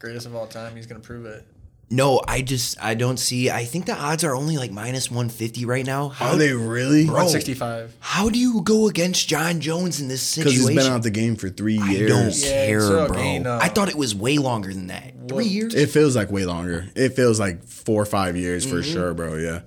[0.00, 0.74] Greatest of all time.
[0.74, 1.46] He's gonna prove it.
[1.92, 3.50] No, I just I don't see.
[3.50, 6.08] I think the odds are only like minus one fifty right now.
[6.10, 7.06] How Are they really?
[7.06, 7.14] Bro.
[7.16, 7.92] One sixty five.
[7.98, 10.52] How do you go against Jon Jones in this situation?
[10.52, 10.78] Because situation?
[10.78, 11.88] he's been out the game for three years.
[11.88, 12.10] I years.
[12.10, 13.16] don't Yeah, care, so bro.
[13.18, 15.14] again, uh, I thought it was way longer than that.
[15.28, 15.74] Three years.
[15.74, 16.86] It feels like way longer.
[16.94, 18.92] It feels like four or five years for Mm-hmm.
[18.92, 19.34] sure, bro.
[19.34, 19.62] Yeah.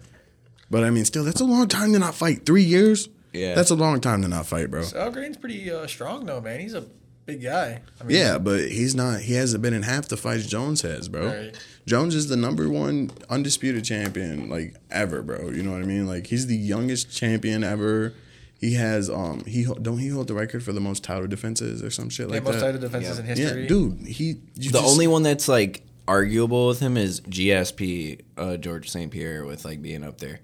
[0.71, 2.45] But I mean, still, that's a long time to not fight.
[2.45, 3.09] Three years?
[3.33, 3.53] Yeah.
[3.53, 4.83] That's a long time to not fight, bro.
[4.95, 6.61] Al Green's pretty uh, strong though, man.
[6.61, 6.85] He's a
[7.25, 7.81] big guy.
[7.99, 9.21] I mean, Yeah, but he's not.
[9.21, 11.27] He hasn't been in half the fights Jones has, bro.
[11.27, 11.57] Right.
[11.85, 15.49] Jones is the number one undisputed champion, like ever, bro.
[15.49, 16.07] You know what I mean?
[16.07, 18.13] Like he's the youngest champion ever.
[18.59, 21.89] He has um he don't he hold the record for the most title defenses or
[21.91, 22.61] some shit yeah, like most that.
[22.61, 23.63] title defenses in history.
[23.63, 24.07] yeah, dude.
[24.07, 24.23] He
[24.55, 29.11] you the just- only one that's like arguable with him is GSP uh, George St
[29.11, 30.39] Pierre with like being up there.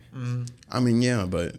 [0.70, 1.56] I mean, yeah, but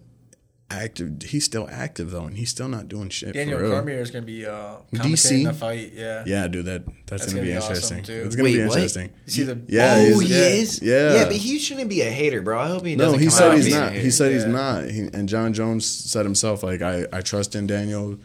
[0.70, 1.22] active.
[1.22, 3.72] He's still active though, and he's still not doing shit Daniel for real.
[3.72, 5.00] Cormier is gonna be uh, DC?
[5.00, 5.92] commentating the fight.
[5.94, 6.22] Yeah.
[6.26, 8.02] Yeah, dude, that that's, That's gonna, gonna be be awesome, interesting.
[8.04, 8.22] too.
[8.26, 9.10] It's gonna Wait, be interesting.
[9.26, 10.82] You see the Yeah, oh, he's- he yeah, is.
[10.82, 11.14] yeah.
[11.14, 12.58] yeah, but he shouldn't be a hater, bro.
[12.60, 13.18] I hope he No, doesn't.
[13.18, 13.92] No, he come said out he's not.
[13.92, 14.84] He said he's not.
[14.90, 18.18] He, and Jon Jones said himself, like, I, I trust in Daniel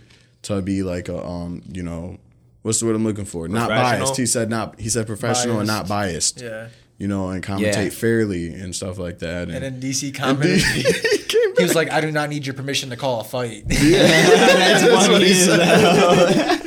[0.44, 2.18] to be like a um, you know,
[2.62, 3.48] what's the word I'm looking for?
[3.48, 4.18] Not biased.
[4.18, 4.80] He said not.
[4.80, 6.42] He said professional and not biased.
[6.42, 6.68] Yeah.
[6.98, 7.90] You know, and commentate Yeah.
[7.90, 9.50] fairly and stuff like that.
[9.50, 10.62] And then DC And commented.
[11.58, 11.68] he he came back.
[11.68, 14.00] was like, "I do not need your permission to call a fight." Yeah.
[14.08, 16.62] That's what he said.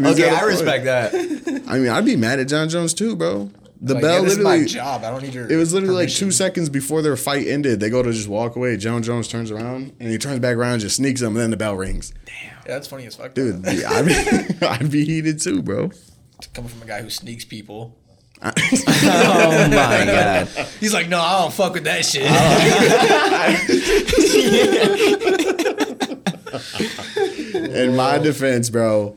[0.06, 1.14] okay, I respect that.
[1.68, 3.50] I mean, I'd be mad at Jon Jones too, bro.
[3.80, 4.66] The Like, bell yeah, this is my literally.
[4.72, 5.04] job.
[5.04, 5.50] I don't need your.
[5.50, 7.80] It was literally like two seconds before their fight ended.
[7.80, 8.76] They go to just walk away.
[8.78, 11.50] Jon Jones turns around and he turns back around, and just sneaks them, and then
[11.50, 12.12] the bell rings.
[12.26, 13.66] Yeah, that's funny as fuck, Dude.
[13.66, 15.90] I'd be, I'd be heated too, bro.
[16.54, 17.96] Coming from a guy who sneaks people.
[19.06, 20.48] Oh my god.
[20.80, 22.24] He's like, no, I don't fuck with that shit.
[22.26, 23.44] Oh.
[27.74, 29.16] In my defense, bro,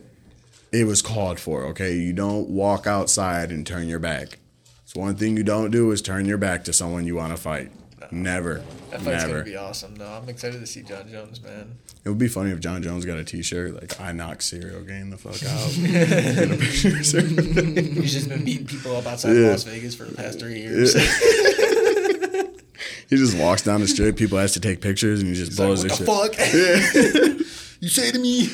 [0.71, 1.63] it was called for.
[1.65, 4.39] Okay, you don't walk outside and turn your back.
[4.83, 7.41] It's one thing you don't do is turn your back to someone you want to
[7.41, 7.71] fight.
[8.11, 8.55] Never,
[8.91, 9.27] that fight's never.
[9.33, 9.95] gonna be awesome.
[9.95, 11.77] No, I'm excited to see Jon Jones, man.
[12.05, 15.09] It would be funny if Jon Jones got a T-shirt like "I knock Ciryl Gane
[15.09, 17.95] the fuck out." Get a picture or something.
[18.01, 19.49] He's just been beating people up outside Yeah.
[19.49, 20.93] Las Vegas for the past three years.
[23.09, 24.15] he just walks down the street.
[24.15, 27.35] People ask to take pictures, and he just He's like, blows what their the shit.
[27.35, 27.47] fuck?
[27.81, 28.47] you say to me?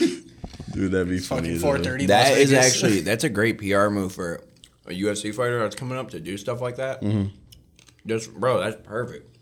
[0.73, 1.49] Dude, that'd be funny.
[1.49, 2.05] Fucking 430.
[2.07, 2.65] That Las is Vegas.
[2.65, 4.41] actually that's a great PR move for
[4.87, 7.01] a UFC fighter that's coming up to do stuff like that.
[7.01, 7.29] Mm-hmm.
[8.07, 9.32] Just bro, that's perfect.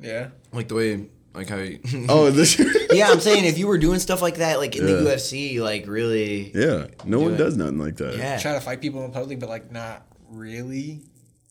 [0.00, 0.28] Yeah.
[0.52, 2.58] Like the way like how you Oh, this.
[2.92, 4.94] Yeah, I'm saying if you were doing stuff like that like in Yeah.
[4.94, 7.36] the UFC, like really yeah, no one it.
[7.36, 8.16] does nothing like that.
[8.16, 8.38] Yeah.
[8.38, 11.00] Try to fight people in public, but like not really.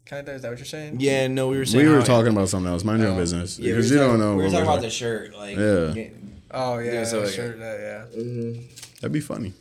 [0.06, 0.36] Kind of.
[0.36, 1.02] Is that what you're saying?
[1.02, 2.84] Yeah, no, we were saying We were how- talking about something else.
[2.86, 3.20] Mind your own Oh.
[3.20, 3.60] business.
[3.60, 4.32] Yeah, we because were you don't talking- know.
[4.32, 6.08] We were what talking we're about the shirt, like Yeah.
[6.52, 7.58] Oh yeah, Yeah, so, like, sure.
[7.58, 7.82] That, uh,
[8.16, 8.22] yeah.
[8.24, 8.62] Mm-hmm.
[9.02, 9.54] That'd be funny.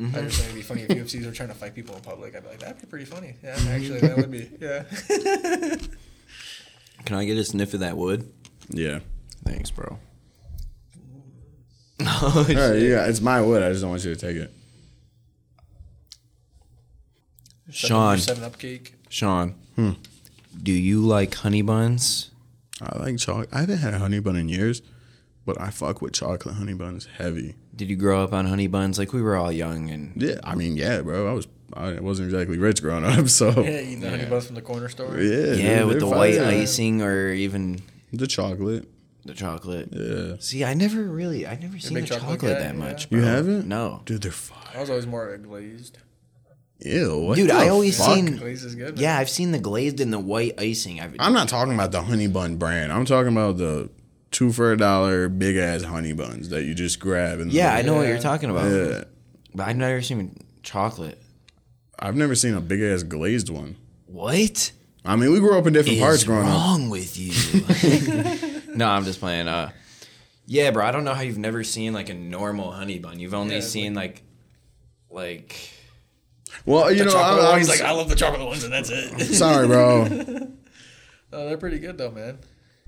[0.00, 0.16] Mm-hmm.
[0.16, 2.34] I just think it'd be funny if UFCs were trying to fight people in public.
[2.34, 3.34] I'd be like, that'd be pretty funny.
[3.44, 4.48] Yeah, actually, that would be.
[4.58, 4.84] Yeah.
[7.08, 8.30] Can I get a sniff of that wood?
[8.68, 8.98] Yeah.
[9.42, 9.98] Thanks, bro.
[12.02, 13.62] Oh, all right, yeah, it's my wood.
[13.62, 14.52] I just don't want you to take it.
[17.70, 18.94] Sean, Seven Up cake.
[19.08, 19.92] Sean, hmm.
[20.62, 22.30] do you like honey buns?
[22.82, 23.48] I like chocolate.
[23.52, 24.82] I haven't had a honey bun in years,
[25.46, 27.56] but I fuck with chocolate honey buns heavy.
[27.74, 28.98] Did you grow up on honey buns?
[28.98, 31.26] Like we were all young and Yeah, I mean, yeah, bro.
[31.26, 34.46] I was, I wasn't exactly rich growing up, so Yeah, yeah, eating the honey buns
[34.46, 35.18] from the corner store.
[35.20, 36.46] yeah, yeah, dude, with the white fire.
[36.46, 37.80] icing or even
[38.12, 38.88] the chocolate.
[39.24, 39.88] the chocolate.
[39.92, 42.80] Yeah, See, I never really, I never seen the chocolate, chocolate guy, that yeah.
[42.80, 43.08] much.
[43.10, 43.66] you haven't?
[43.68, 44.58] No, dude, they're fine.
[44.74, 45.98] I was always more glazed.
[46.80, 48.14] Ew, what dude, the I always fuck?
[48.14, 48.36] seen.
[48.36, 48.98] Glazed is good.
[48.98, 51.00] Yeah, I've seen the glazed and the white icing.
[51.00, 52.92] I've, I'm not talking about the honey bun brand.
[52.92, 53.90] I'm talking about the
[54.30, 57.82] two for a dollar big ass honey buns that you just grab and yeah, I
[57.82, 58.70] know what you're talking about.
[58.70, 59.04] Yeah,
[59.54, 61.20] But I've never seen chocolate.
[61.98, 63.76] I've never seen a big ass glazed one.
[64.06, 64.72] What
[65.04, 66.52] I mean, we grew up in different parts is growing up.
[66.54, 68.74] wrong with you?
[68.74, 69.48] no, I'm just playing.
[69.48, 69.70] Uh,
[70.46, 70.84] yeah, bro.
[70.84, 73.18] I don't know how you've never seen like a normal honey bun.
[73.18, 74.22] You've only Yeah, seen like,
[75.10, 75.56] like.
[76.66, 78.72] Well, you The know, chocolate I, one, I'm like, I love the chocolate ones, and
[78.72, 79.34] that's it.
[79.34, 80.06] sorry, bro.
[81.32, 82.38] oh, they're pretty good though, man.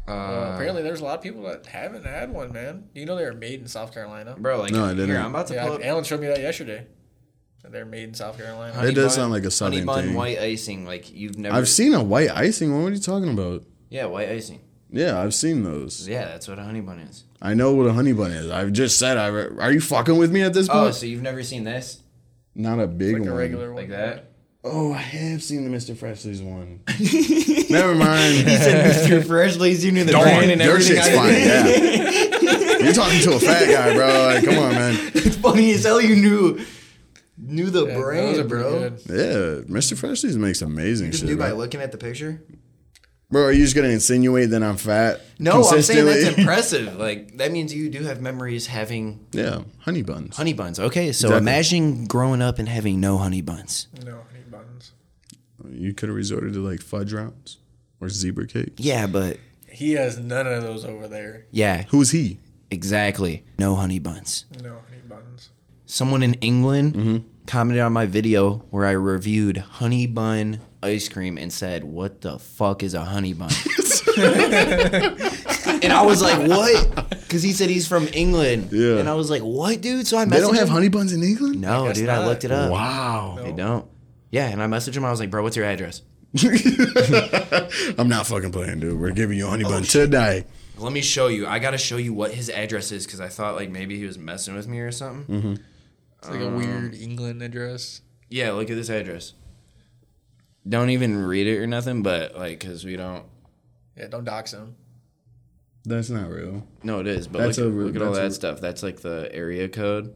[0.09, 2.89] Uh, Uh, apparently, there's a lot of people that haven't had one, man.
[2.95, 4.35] You know, they were made in South Carolina.
[4.39, 5.09] bro, like No, I didn't.
[5.11, 5.81] Here, I'm about to Yeah, pull up.
[5.85, 6.87] Allen showed me that yesterday.
[7.63, 8.73] That They're made in South Carolina.
[8.75, 9.87] honey It does bun- sound like a southern thing.
[9.87, 10.17] honey bun thing.
[10.17, 10.87] white icing.
[10.87, 11.55] Like you've never.
[11.57, 12.73] I've seen a white icing.
[12.73, 12.83] one.
[12.85, 13.65] What are you talking about?
[13.91, 14.61] Yeah, white icing.
[14.93, 16.09] Yeah, I've seen those.
[16.09, 17.25] Yeah, that's what a honey bun is.
[17.41, 18.51] I know what a honey bun is.
[18.51, 19.17] I've just said.
[19.19, 20.81] I are you fucking with me at this point?
[20.81, 22.01] Oh, so you've never seen this
[22.55, 23.31] Not a big like one.
[23.31, 23.77] a regular one.
[23.83, 24.27] like that?
[24.65, 25.97] Oh, I have seen the Mr.
[25.97, 26.81] Freshly's one.
[27.71, 28.35] Never mind.
[28.47, 29.25] He said Mr.
[29.27, 29.83] Freshly's.
[29.83, 30.97] You knew the Don't brand worry, and your everything.
[30.97, 31.33] shit's fine.
[31.33, 32.79] Yeah.
[32.85, 34.07] You're talking to a fat guy, bro.
[34.35, 35.11] Like, come on, man.
[35.15, 36.01] It's funny as hell.
[36.01, 36.65] You knew
[37.43, 38.83] knew the Yeah, brand, bro.
[39.07, 39.97] Yeah, Mr.
[39.97, 41.31] Freshly's makes amazing Just shit.
[41.31, 41.59] knew by Bro.
[41.59, 42.43] looking at the picture.
[43.31, 45.21] bro, are you just gonna insinuate that I'm fat?
[45.39, 46.97] No, I'm saying that's impressive.
[46.97, 50.37] Like that means you do have memories having yeah, honey buns.
[50.37, 50.79] honey buns.
[50.81, 51.37] Okay, so Exactly.
[51.39, 53.87] imagine growing up and having no honey buns.
[54.05, 54.93] No honey buns.
[55.71, 57.59] You could have resorted to like fudge rounds
[58.01, 58.75] or zebra cake.
[58.79, 59.39] Yeah, but
[59.71, 61.47] He has none of those over there.
[61.53, 62.39] yeah, Who's he?
[62.73, 63.45] exactly.
[63.59, 64.47] No honey buns.
[64.63, 65.51] No honey buns.
[65.91, 67.17] Someone in England Mm-hmm.
[67.47, 72.39] commented on my video where I reviewed honey bun ice cream and said, "What the
[72.39, 73.51] fuck is a honey bun?"
[75.83, 78.69] and I was like, "What?" Because he said he's from England.
[78.73, 78.99] Yeah.
[78.99, 80.75] And I was like, "What, dude?" So I messaged They don't have him.
[80.75, 81.61] honey buns in England.
[81.61, 82.71] No, guess dude, I looked it up.
[82.71, 83.39] Wow.
[83.43, 83.87] They don't.
[84.31, 85.05] Yeah, and I messaged him.
[85.05, 86.03] I was like, "Bro, what's your address?"
[87.99, 88.99] I'm not fucking playing, dude.
[89.01, 90.45] We're giving you a honey Oh, bun today.
[90.79, 91.47] Let me show you.
[91.49, 94.17] I gotta show you what his address is because I thought like maybe he was
[94.19, 95.37] messing with me or something.
[95.41, 95.55] Mm-hmm.
[96.21, 98.03] It's like a weird England address.
[98.29, 99.33] Yeah, look at this address.
[100.69, 103.25] Don't even read it or nothing, but like, cause we don't.
[103.97, 104.77] Yeah, don't dox him.
[105.85, 106.67] That's not real.
[106.83, 107.27] No, it is.
[107.27, 108.61] But That's look, a- look at all that's that a- stuff.
[108.61, 110.15] That's like the area code.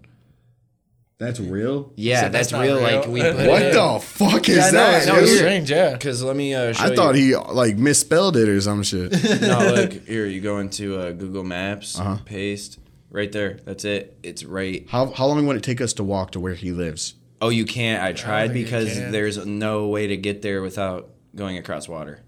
[1.16, 1.92] That's real.
[1.96, 2.74] Yeah, said that's, that's not real.
[2.86, 2.98] real?
[3.00, 5.02] Like we put What it the fuck is Yeah, that?
[5.02, 5.20] I know.
[5.20, 5.38] It's dude?
[5.38, 5.70] strange.
[5.70, 5.92] Yeah.
[5.92, 6.96] Because let me uh, show I you.
[6.96, 9.12] thought he like misspelled it or some shit.
[9.40, 10.26] no, look here.
[10.26, 12.18] You go into uh, Google Maps, Uh-huh.
[12.26, 12.78] paste
[13.14, 13.60] right there.
[13.64, 14.18] That's it.
[14.22, 14.84] It's right.
[14.90, 17.14] how how long would it take us to walk to where he lives?
[17.40, 18.02] Oh, you can't.
[18.02, 19.12] I tried think you because can.
[19.12, 22.20] there's no way to get there without going across water.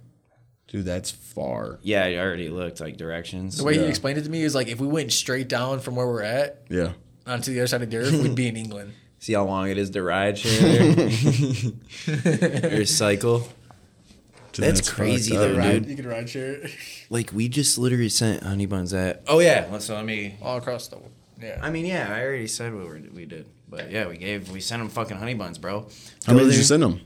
[0.69, 1.79] Dude, that's far.
[1.83, 3.57] Yeah, I already looked like directions.
[3.59, 3.87] The way he Yeah.
[3.87, 6.63] explained it to me is like if we went straight down from where we're at
[6.69, 6.93] Yeah.
[7.27, 8.93] onto the other side of the earth, we'd be in England.
[9.19, 11.09] See how long it is to ride share
[12.81, 13.49] or cycle.
[14.57, 15.73] Dude, That's crazy, fucked up, though, man.
[15.83, 15.87] dude.
[15.91, 16.61] You could ride share
[17.11, 19.23] Like we just literally sent honey buns at.
[19.29, 20.37] Oh yeah, so let me.
[20.43, 20.99] all across the.
[21.41, 21.59] Yeah.
[21.63, 24.61] I mean, yeah, I already said what we we did, but yeah, we gave we
[24.61, 25.87] sent them fucking honey buns, bro.
[26.27, 26.65] How many did you there.
[26.65, 27.01] send them?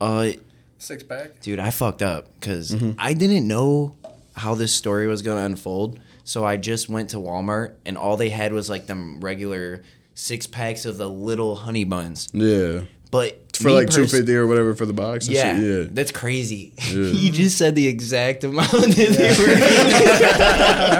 [0.00, 0.30] Uh,
[0.78, 1.40] Six pack.
[1.40, 2.92] dude, I fucked up because Mm-hmm.
[2.98, 3.96] I didn't know
[4.36, 6.00] how this story was gonna unfold.
[6.24, 9.82] So I just went to Walmart and all they had was like them regular
[10.14, 12.28] six packs of the little honey buns.
[12.32, 12.82] Yeah.
[13.10, 15.28] But For like pers- two fifty or whatever for the box.
[15.28, 15.88] Yeah, shit, yeah.
[15.90, 16.74] that's crazy.
[16.88, 16.94] Yeah.
[17.12, 19.34] you just said the exact amount that they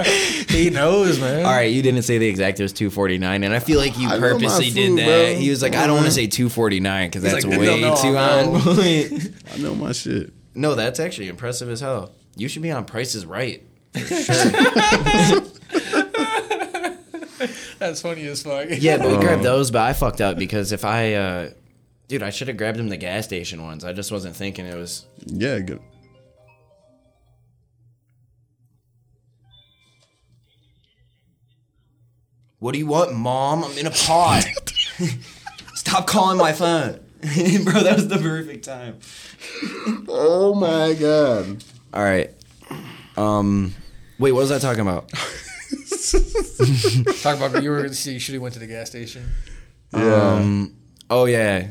[0.08, 0.24] were.
[0.58, 1.44] He knows, man.
[1.44, 2.58] All right, you didn't say the exact.
[2.58, 4.96] It was two forty nine, and I feel like you I know my purposely did
[4.98, 5.04] that.
[5.04, 5.34] bro.
[5.34, 7.66] He was like, I don't want to say two forty nine because that's like, way
[7.66, 9.34] don't know, too I on point.
[9.54, 10.32] I know my shit.
[10.54, 12.12] no, that's actually impressive as hell.
[12.36, 13.62] You should be on Prices Right.
[17.78, 18.66] That's funny as fuck.
[18.70, 19.20] Yeah, but we Oh.
[19.20, 21.50] grabbed those, but I fucked up because if I, uh,
[22.08, 23.84] dude, I should have grabbed him the gas station ones.
[23.84, 25.06] I just wasn't thinking it was.
[25.26, 25.80] Yeah, good.
[32.60, 33.62] What do you want, mom?
[33.62, 34.44] I'm in a pod.
[35.74, 37.82] Stop calling my phone, bro.
[37.82, 38.98] That was the perfect time.
[40.08, 41.62] Oh my god.
[41.94, 42.34] All right.
[43.16, 43.74] Um,
[44.18, 45.08] wait, what was I talking about?
[47.22, 47.86] Talk about you were.
[47.86, 49.24] You should have went to the gas station.
[49.92, 50.32] Yeah.
[50.32, 50.74] Um,
[51.10, 51.68] oh yeah,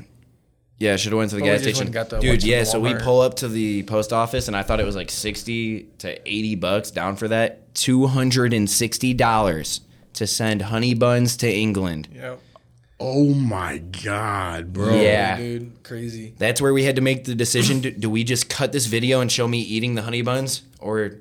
[0.77, 0.95] yeah.
[0.95, 2.39] Should have went to the Oh, we gas just station, and got the- went dude.
[2.41, 3.01] to the Yeah, so we Walmart.
[3.03, 6.55] pull up to the post office, and I thought it was like sixty to eighty
[6.55, 7.73] bucks down for that.
[7.75, 9.81] Two hundred and sixty dollars
[10.13, 12.07] to send honey buns to England.
[12.13, 12.39] Yep.
[12.99, 14.99] oh my god, bro.
[14.99, 15.37] Yeah.
[15.37, 16.33] dude, crazy.
[16.39, 19.21] That's where we had to make the decision: do, do we just cut this video
[19.21, 21.17] and show me eating the honey buns, or?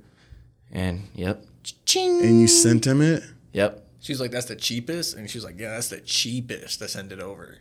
[0.73, 1.45] And yep,
[1.85, 2.23] ching.
[2.23, 3.23] And you sent him it?
[3.53, 3.83] Yep.
[4.01, 7.21] She's like, that's the cheapest, and she's like, yeah, that's the cheapest to send it
[7.21, 7.59] over.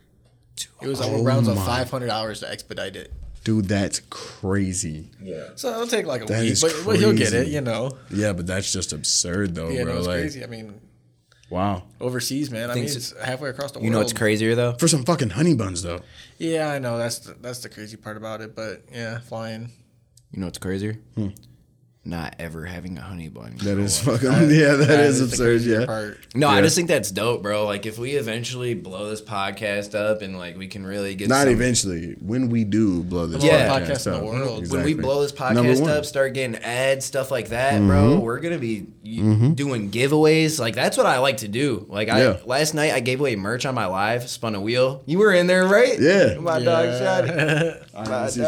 [0.81, 3.11] It was like oh around of five hundred hours to expedite it.
[3.43, 5.11] Dude, that's crazy.
[5.21, 5.49] Yeah.
[5.55, 7.91] So it'll take like a That week, is but, but he'll get it, you know.
[8.09, 9.93] Yeah, but that's just absurd though, Yeah, bro.
[9.93, 10.43] no, it's like crazy.
[10.43, 10.81] I mean,
[11.49, 11.83] wow.
[12.01, 12.71] overseas, man.
[12.71, 13.85] I mean, it's halfway across the You world.
[13.85, 14.73] You know what's crazier though?
[14.73, 16.01] For some fucking honey buns though.
[16.39, 16.97] Yeah, I know.
[16.97, 18.55] That's the, that's the crazy part about it.
[18.55, 19.69] But yeah, flying.
[20.31, 20.97] You know what's crazier?
[21.15, 21.27] Hmm.
[22.07, 23.55] Not ever having a honey bun.
[23.63, 25.87] That is fucking yeah, that is the absurd, yeah.
[25.87, 26.19] Part.
[26.35, 27.65] No, I just think that's dope, bro.
[27.65, 31.45] Like if we eventually blow this podcast up and like we can really get Not
[31.45, 32.15] some- eventually.
[32.21, 33.69] When we do blow this Yeah.
[33.69, 34.23] podcast in the up.
[34.23, 34.69] world.
[34.71, 38.11] when we blow this podcast up, start getting ads, stuff like that, bro.
[38.11, 38.21] Mm-hmm.
[38.21, 39.53] We're gonna be y- mm-hmm.
[39.53, 40.59] doing giveaways.
[40.59, 41.87] Like that's what I like to do.
[41.89, 42.37] Like I Yeah.
[42.45, 45.01] last night I gave away merch on my live, spun a wheel.
[45.07, 45.99] You were in there, right?
[45.99, 46.35] Yeah.
[46.39, 46.99] my dog Yeah.
[46.99, 47.83] shot it.
[47.95, 48.41] I see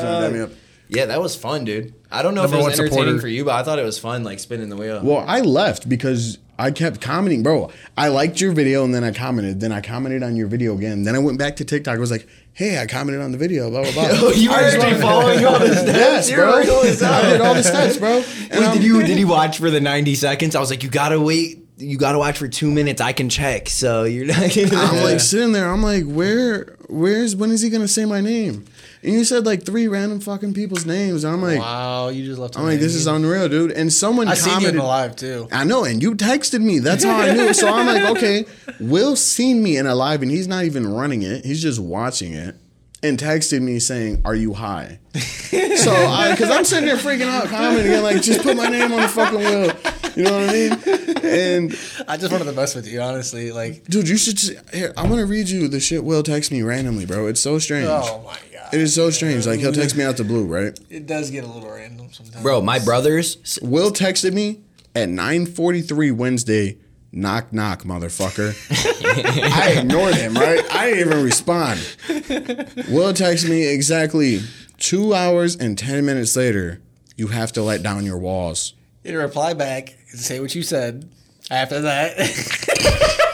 [0.90, 1.10] something got me up.
[1.10, 1.94] Yeah, that was fun, dude.
[2.12, 3.22] I don't know Number if it was entertaining supporter.
[3.22, 5.02] for you, but I thought it was fun, like spinning the wheel.
[5.04, 7.70] Well, I left because I kept commenting, bro.
[7.98, 9.60] I liked your video and then I commented.
[9.60, 11.04] Then I commented on your video again.
[11.04, 11.98] Then I went back to TikTok.
[11.98, 14.08] I was like, hey, I commented on the video, blah, blah, blah.
[14.12, 15.88] Oh, you were actually following all the steps.
[15.98, 16.60] Yes, You're bro.
[16.60, 17.14] real as hell.
[17.14, 18.24] I did all the steps, bro.
[18.50, 20.56] And Wait, did you did you watch for the ninety seconds?
[20.56, 21.66] I was like, you gotta wait.
[21.78, 23.02] You gotta watch for two minutes.
[23.02, 23.70] I can check.
[23.70, 24.38] So you're not.
[24.38, 25.70] Gonna I'm like sitting there.
[25.70, 28.66] I'm like, where, where's, when is he gonna say my name?
[29.04, 31.24] And you said like three random fucking people's names.
[31.24, 32.58] And I'm like, Wow, you just left.
[32.58, 33.72] I'm like, this is unreal, dude.
[33.72, 35.48] And someone I seen you in live too.
[35.52, 36.80] I know, and you texted me.
[36.80, 37.54] That's how I knew.
[37.54, 38.46] So I'm like, okay,
[38.80, 41.46] Will seen me in a live, and he's not even running it.
[41.46, 42.56] He's just watching it,
[43.04, 47.48] and texted me saying, "Are you high?" so, I, because I'm sitting there freaking out,
[47.48, 49.72] commenting, and like, just put my name on the fucking wheel.
[50.16, 51.18] You know what I mean?
[51.24, 53.52] And I just wanted to mess with you, honestly.
[53.52, 54.38] Like, dude, you should.
[54.38, 57.28] Just, here, I'm gonna read you the shit Will text me randomly, bro.
[57.28, 57.88] It's so strange.
[57.88, 58.40] oh my god,
[58.74, 59.46] It is so strange.
[59.48, 60.78] Like he'll text me out the blue, right?
[60.90, 62.42] it does get a little random sometimes.
[62.44, 63.58] bro, my brothers.
[63.62, 64.62] Will texted me
[64.96, 66.78] at 9:43 Wednesday.
[67.12, 68.54] Knock knock, motherfucker.
[69.54, 70.62] I ignored him, right?
[70.74, 71.80] I didn't even respond.
[72.10, 74.42] Will texted me exactly
[74.78, 76.82] two hours and ten minutes later.
[77.16, 78.74] You have to let down your walls.
[79.04, 81.10] you reply back and say what you said.
[81.50, 82.18] After that,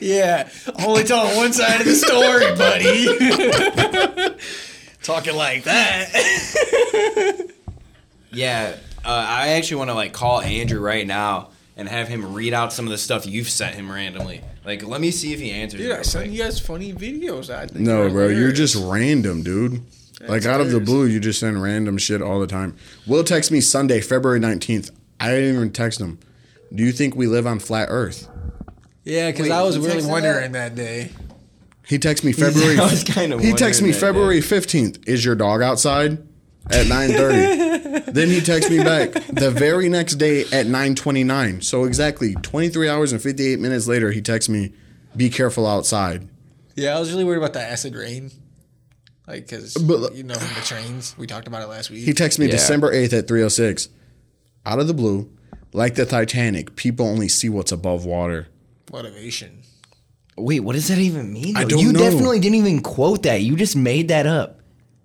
[0.00, 0.48] yeah,
[0.84, 2.54] only telling one side of the story,
[4.30, 4.36] buddy.
[5.02, 6.10] Talking like that.
[8.32, 12.54] Yeah, uh, I actually want to like call Andrew right now and have him read
[12.54, 14.40] out some of the stuff you've sent him randomly.
[14.64, 15.80] Like, let me see if he answers.
[15.80, 16.36] Dude, it I real send quick.
[16.38, 17.50] you guys funny videos.
[17.52, 19.82] I think No, they're bro, you're just random, dude.
[20.28, 22.76] like out of the blue, you just send random shit all the time.
[23.04, 24.92] Will text me Sunday, February 19th.
[25.18, 26.20] I didn't even text him.
[26.72, 28.28] Do you think we live on flat Earth?
[29.10, 31.10] Yeah, because I was really wondering that day.
[31.86, 32.78] He texts me February.
[32.78, 35.08] I was kinda He texts me February fifteenth.
[35.08, 36.18] Is your dog outside?
[36.70, 38.10] At nine thirty.
[38.12, 41.62] then he texts me back the very next day at nine twenty nine.
[41.62, 44.72] So exactly twenty three hours and fifty eight minutes later, he texts me,
[45.16, 46.28] "Be careful outside."
[46.76, 48.30] Yeah, I was really worried about the acid rain.
[49.26, 49.76] Like, because
[50.14, 52.04] you know from the trains, we talked about it last week.
[52.04, 52.52] He texts me Yeah.
[52.52, 53.88] December eighth at three oh six.
[54.64, 55.30] Out of the blue,
[55.72, 58.48] like the Titanic, people only see what's above water.
[58.90, 59.62] Motivation.
[60.36, 61.56] Wait, what does that even mean?
[61.56, 61.98] I don't you know.
[61.98, 63.42] definitely didn't even quote that.
[63.42, 64.60] You just made that up.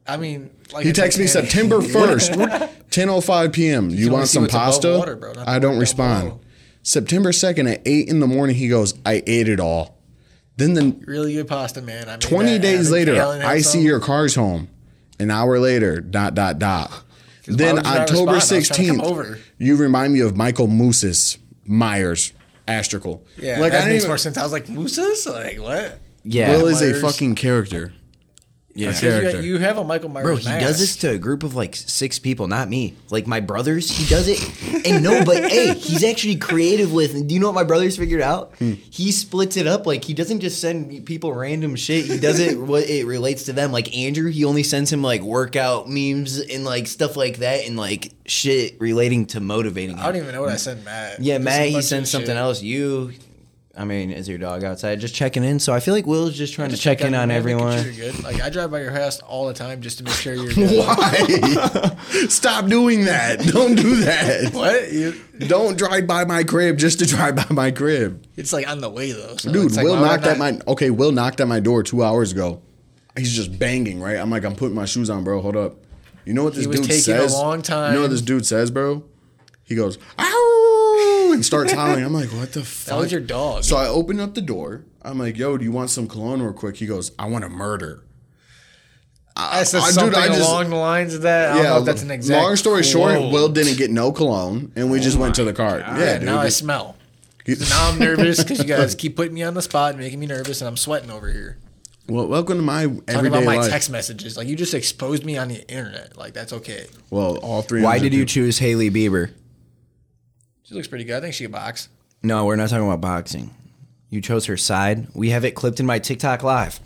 [0.07, 3.89] I mean, like He a texts me September 1st, 10.05 p.m.
[3.89, 4.97] You want some pasta?
[4.99, 6.23] water, bro, I don't respond.
[6.29, 6.41] below.
[6.83, 9.97] September 2nd at 8 in the morning, he goes, I ate it all.
[10.57, 12.07] Then the Really good pasta, man.
[12.07, 12.61] I made 20 that.
[12.61, 14.69] days later, I see your car's home.
[15.19, 16.91] An hour later, dot, dot, dot.
[17.47, 18.55] Then would you not October respond?
[18.55, 19.39] I was trying to come 16th, over.
[19.57, 22.31] you remind me of Michael Moose's Myers,
[22.67, 23.21] Astrical.
[23.37, 24.37] Yeah, like, that I makes didn't more even, sense.
[24.37, 25.25] I was like, Moose's?
[25.27, 25.99] Like, what?
[26.23, 27.93] Yeah, Will is a fucking character.
[28.75, 28.89] Yeah.
[28.91, 30.65] A You, you have a Michael Myers Bro, he mask.
[30.67, 32.93] does this to a group of like six people, not me.
[33.09, 34.85] Like my brothers, he does it.
[34.85, 37.27] And no, but hey, he's actually creative with.
[37.27, 38.53] Do you know what my brothers figured out?
[38.59, 38.73] Hmm.
[38.89, 39.85] He splits it up.
[39.87, 42.05] Like he doesn't just send people random shit.
[42.05, 43.71] He does it what it relates to them.
[43.71, 47.77] Like Andrew, he only sends him like workout memes and like stuff like that, and
[47.77, 49.97] like shit relating to motivating.
[49.99, 50.23] I don't Him.
[50.23, 51.19] even know what I sent Matt.
[51.21, 52.37] Yeah, Just Matt, he sends something shit.
[52.37, 52.61] else.
[52.61, 53.13] You.
[53.77, 55.01] I mean, is your dog outside?
[55.01, 55.59] Just checking in.
[55.59, 57.83] So I feel like Will's just trying to check in on everyone.
[57.83, 58.23] you're good.
[58.23, 60.79] Like I drive by your house all the time just to make sure you're good.
[60.79, 61.97] Why?
[62.29, 63.39] Stop doing that.
[63.39, 64.53] Don't do that.
[64.53, 64.91] what?
[64.93, 68.25] You, Don't drive by my crib just to drive by my crib.
[68.37, 69.35] it's like on the way though.
[69.35, 71.47] So Dude, it's like, Will why would I knocked at my okay, Will knocked at
[71.47, 72.61] my door two hours ago.
[73.17, 74.17] He's just banging, right?
[74.17, 75.41] I'm like, I'm putting my shoes on, bro.
[75.41, 75.75] Hold up.
[76.25, 77.33] You know what this was dude taking a says?
[77.33, 79.03] long You know what this dude says, bro?
[79.63, 80.64] He goes, ow,
[81.35, 82.03] and starts howling.
[82.03, 82.95] I'm like, what the fuck?
[82.95, 83.63] That was your dog.
[83.63, 84.83] So I open up the door.
[85.03, 86.77] I'm like, yo, do you want some cologne real quick?
[86.77, 88.03] He goes, I want to murder.
[89.37, 91.51] I said I- dude, something I just- along the lines of that.
[91.51, 92.41] I don't know if that's an exact.
[92.41, 93.19] long story short.
[93.19, 95.79] Will didn't get no cologne, and we just oh went to the car.
[95.79, 96.25] Yeah, Yeah, dude.
[96.25, 96.95] now I smell.
[97.45, 100.19] So now I'm nervous because you guys keep putting me on the spot and making
[100.19, 101.57] me nervous, and I'm sweating over here.
[102.07, 103.69] well, welcome to my Talking everyday about my life.
[103.69, 106.17] text messages, like you just exposed me on the internet.
[106.17, 106.87] Like that's okay.
[107.09, 107.81] well, all three.
[107.83, 109.31] Why did you choose Hailey Bieber?
[110.65, 111.17] She looks pretty good.
[111.17, 111.89] I think she can box.
[112.23, 113.53] No, we're not talking about boxing.
[114.09, 115.07] You chose her side.
[115.13, 116.79] We have it clipped in my TikTok live.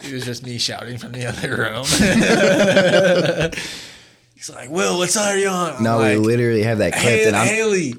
[0.00, 1.84] It was just me shouting from the other room.
[4.34, 6.92] He's like, "Will, what side are you on?" I'm No, like, we literally have that
[6.92, 7.90] clipped, Hailey, and I'm Hailey.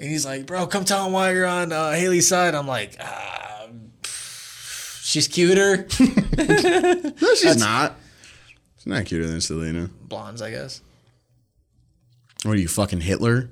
[0.00, 2.54] And he's like, bro, come tell him why you're on uh, Hailey's side.
[2.54, 3.66] I'm like, ah,
[4.04, 5.86] she's cuter.
[6.38, 7.96] No, she's not.
[8.76, 9.90] She's not cuter than Selena.
[10.02, 10.80] Blondes, I guess.
[12.44, 13.50] What are you fucking Hitler?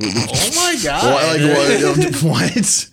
[0.00, 1.04] Oh my god.
[1.12, 1.40] What?
[1.40, 2.22] Like what?
[2.22, 2.90] what?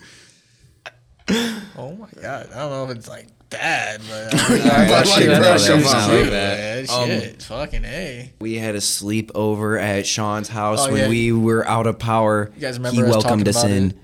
[1.78, 2.50] Oh my god.
[2.54, 5.44] I don't know if it's like bad, but But, I, I, like, shit, I bro,
[5.44, 6.10] thought she come was on.
[6.10, 6.86] cute, Like man.
[6.90, 8.34] Um, Shit, fucking a.
[8.40, 11.10] we had a sleepover at Sean's house Oh, when yeah.
[11.10, 12.52] we were out of power.
[12.56, 13.96] You guys he remember us welcomed us in, it?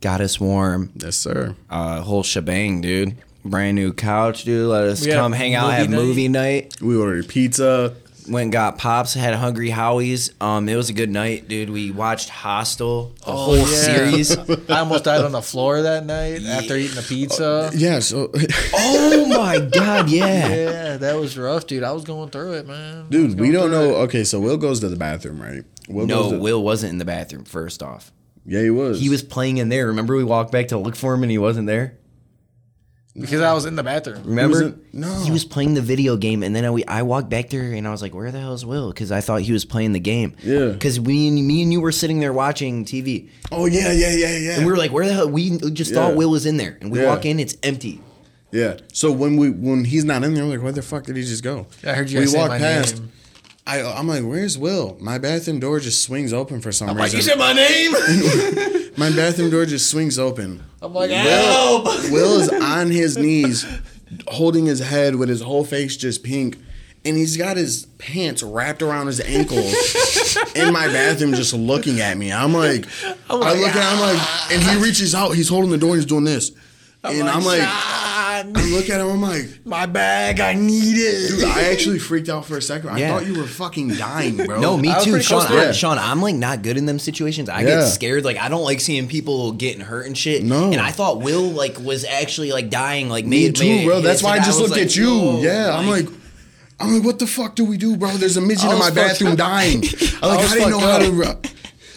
[0.00, 0.92] got us warm.
[0.96, 1.56] Yes, sir.
[1.70, 3.16] Uh, whole shebang, dude.
[3.44, 4.68] Brand new couch, dude.
[4.68, 5.96] Let us We had come hang out, movie have night.
[5.96, 6.80] movie night.
[6.80, 7.94] We ordered pizza.
[8.28, 10.30] Went and got pops, had Hungry Howie's.
[10.40, 11.70] Um, it was a good night, dude.
[11.70, 13.64] We watched Hostel, the Oh, whole yeah.
[13.66, 14.36] series.
[14.70, 17.70] I almost died on the floor that night after eating a pizza.
[17.74, 17.98] Yeah.
[17.98, 18.30] So,
[18.74, 20.48] oh my god, yeah.
[20.92, 21.82] Yeah, that was rough, dude.
[21.82, 23.06] I was going through it, man.
[23.08, 23.90] Dude, we don't know.
[23.90, 24.04] it.
[24.04, 25.64] Okay, so Will goes to the bathroom, right?
[25.88, 27.44] Will No, goes to, Will wasn't in the bathroom.
[27.44, 28.12] First off,
[28.46, 29.00] Yeah, he was.
[29.00, 29.86] he was playing in there.
[29.88, 31.98] Remember, we walked back to look for him, and he wasn't there.
[33.18, 34.22] Because I was in the bathroom.
[34.24, 34.56] Remember?
[34.58, 35.20] He wasn't- no.
[35.24, 37.90] He was playing the video game, and then I, I walked back there, and I
[37.90, 40.34] was like, "Where the hell is Will?" Because I thought he was playing the game.
[40.42, 40.68] Yeah.
[40.68, 44.52] Because we, me and you were sitting there watching TV, Oh yeah, yeah, yeah, yeah.
[44.56, 46.90] and we were like, "Where the hell?" We just thought Will was in there, and
[46.90, 47.06] we Yeah.
[47.08, 48.00] walk in, it's empty.
[48.50, 48.76] yeah.
[48.92, 51.22] So when we when he's not in there, we're like, where the fuck did he
[51.22, 51.66] just go?
[51.84, 53.12] I heard you guys say my name.
[53.66, 54.96] I, I'm like, where's Will?
[55.00, 57.18] My bathroom door just swings open for some Like reason.
[57.18, 57.92] you said my name.
[58.96, 60.62] My bathroom door just swings open.
[60.82, 61.84] I'm like, help.
[62.10, 63.64] Will is on his knees,
[64.28, 66.58] holding his head with his whole face just pink,
[67.04, 69.72] and he's got his pants wrapped around his ankles
[70.54, 72.32] in my bathroom, just looking at me.
[72.32, 72.86] I'm like,
[73.30, 74.82] i like, look at him like, and he ah.
[74.82, 76.52] reaches out, he's holding the door, and he's doing this,
[77.02, 78.11] and I'm like, ah.
[78.56, 81.28] I "Sean, look at him, I'm like, my bag, I need it.
[81.28, 82.90] dude, I actually freaked out for a second.
[82.90, 83.08] I Yeah.
[83.18, 84.60] thought you were fucking dying, bro.
[84.60, 85.52] No, me I was too, pretty close Sean.
[85.56, 85.72] to I, it.
[85.74, 87.48] Sean, I'm like not good in them situations.
[87.48, 87.66] I Yeah.
[87.80, 88.24] get scared.
[88.24, 90.42] Like I don't like seeing people getting hurt and shit.
[90.44, 90.72] No.
[90.72, 93.08] and I thought Will like was actually like dying.
[93.08, 93.94] Like Me made, too, made bro.
[93.96, 95.08] his- That's why I and just was looked like, at you.
[95.18, 96.06] whoa, yeah, I'm like,
[96.80, 98.10] I'm like, what the fuck do we do, bro?
[98.12, 99.38] There's a midget I in was my fucked bathroom up.
[99.38, 99.84] dying.
[100.22, 101.50] I like, was I didn't know how fucked to.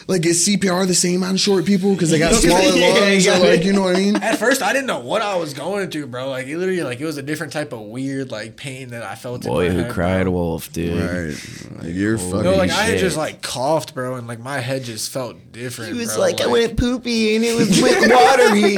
[0.07, 3.37] Like is CPR the same on short people because they got smaller Yeah, lungs yeah.
[3.41, 4.15] or like you know what I mean?
[4.17, 6.29] At first, I didn't know what I was going through, bro.
[6.29, 9.15] Like it literally, like it was a different type of weird like pain that I
[9.15, 9.43] felt.
[9.43, 10.31] Boy in my who head, cried bro.
[10.33, 10.99] wolf, dude.
[10.99, 12.43] Right, like, you're fucking.
[12.43, 15.93] No, like I had just like coughed, bro, and like my head just felt different.
[15.93, 16.21] He was bro.
[16.21, 18.77] like, I went poopy and it was with watery.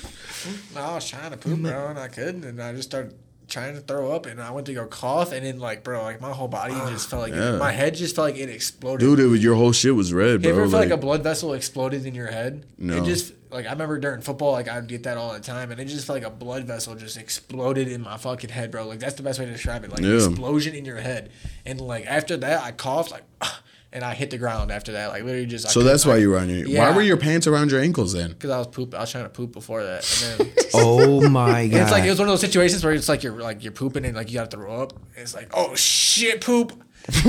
[0.74, 3.14] No, I was trying to poop, bro, and I couldn't, and I just started
[3.50, 6.22] trying to throw up, and I went to go cough, and then like, bro, like
[6.22, 7.58] my whole body just felt like Yeah.
[7.58, 9.00] my head just felt like it exploded.
[9.00, 10.62] dude, it was your whole shit was red, Have you bro.
[10.64, 12.66] ever felt like, like- a blood vessel exploded in your head?
[12.78, 12.97] No.
[12.97, 15.80] It just like I remember during football, like I'd get that all the time, and
[15.82, 18.86] it just felt like a blood vessel just exploded in my fucking head, bro.
[18.88, 20.28] Like that's the best way to describe it, like an Yeah.
[20.28, 21.30] explosion in your head.
[21.66, 23.24] And like after that, I coughed like,
[23.92, 25.66] and I hit the ground after that, like literally just.
[25.66, 26.68] I so couldn't- that's why you were on your.
[26.80, 28.30] Why were your pants around your ankles then?
[28.30, 30.54] Because I was poop, I was trying to poop before that, and then.
[30.76, 31.82] oh my And god.
[31.82, 34.06] it's like it was one of those situations where it's like you're like you're pooping
[34.06, 34.94] and like you gotta throw up.
[34.94, 36.74] And it's like oh shit, poop,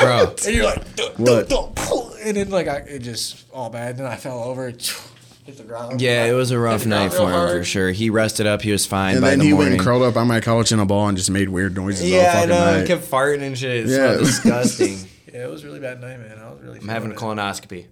[0.00, 0.34] Bro.
[0.46, 1.48] and you're like "Duh, What?
[1.48, 3.96] duh, duh," and then like I, it just all bad.
[3.96, 4.66] Then I fell over,
[5.44, 6.00] hit the ground.
[6.00, 7.50] Yeah, it was a rough Hit the ground night for him hard.
[7.58, 7.90] for sure.
[7.92, 8.62] He rested up.
[8.62, 9.70] He was fine And by then the he morning.
[9.70, 12.02] went and curled up on my couch in a ball and just made weird noises
[12.02, 12.80] all yeah, I fucking know.
[12.80, 13.86] He kept farting and shit.
[13.86, 13.96] It Yeah.
[14.16, 14.98] smelled disgusting.
[15.36, 16.38] Yeah, it was a really bad night, man.
[16.38, 16.78] I was really.
[16.78, 17.88] I'm having a colonoscopy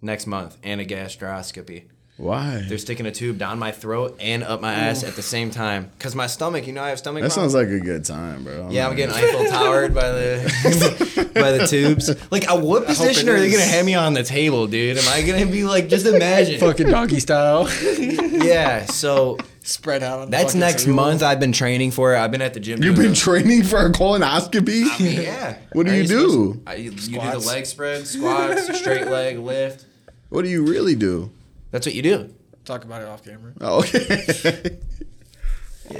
[0.00, 1.86] next month and a gastroscopy.
[2.16, 2.64] Why?
[2.68, 5.90] They're sticking a tube down my throat and up my ass at the same time.
[5.98, 7.22] Cause my stomach, you know, I have stomach.
[7.24, 8.68] That sounds like a good time, bro.
[8.70, 12.08] Yeah, I'm getting Eiffel Towered by the by the tubes.
[12.30, 14.98] Like, uh, what position it are they gonna have me on the table, dude?
[14.98, 16.60] Am I gonna be like, just imagine?
[16.60, 18.86] fucking donkey style, Yeah.
[18.86, 20.20] So spread out.
[20.20, 20.96] On the that's fucking next table.
[20.96, 21.22] month.
[21.22, 22.18] I've been training for it.
[22.18, 22.82] I've been at the gym.
[22.82, 23.18] You've doing been it.
[23.18, 24.84] training for a colonoscopy?
[25.24, 25.56] yeah.
[25.72, 26.54] What do Are you do?
[26.54, 27.46] to- I, you do the Squats.
[27.46, 29.84] leg spread, squats, straight leg lift.
[30.28, 31.30] What do you really do?
[31.70, 32.34] That's what you do.
[32.64, 33.52] Talk about it off camera.
[33.60, 34.78] Oh, okay.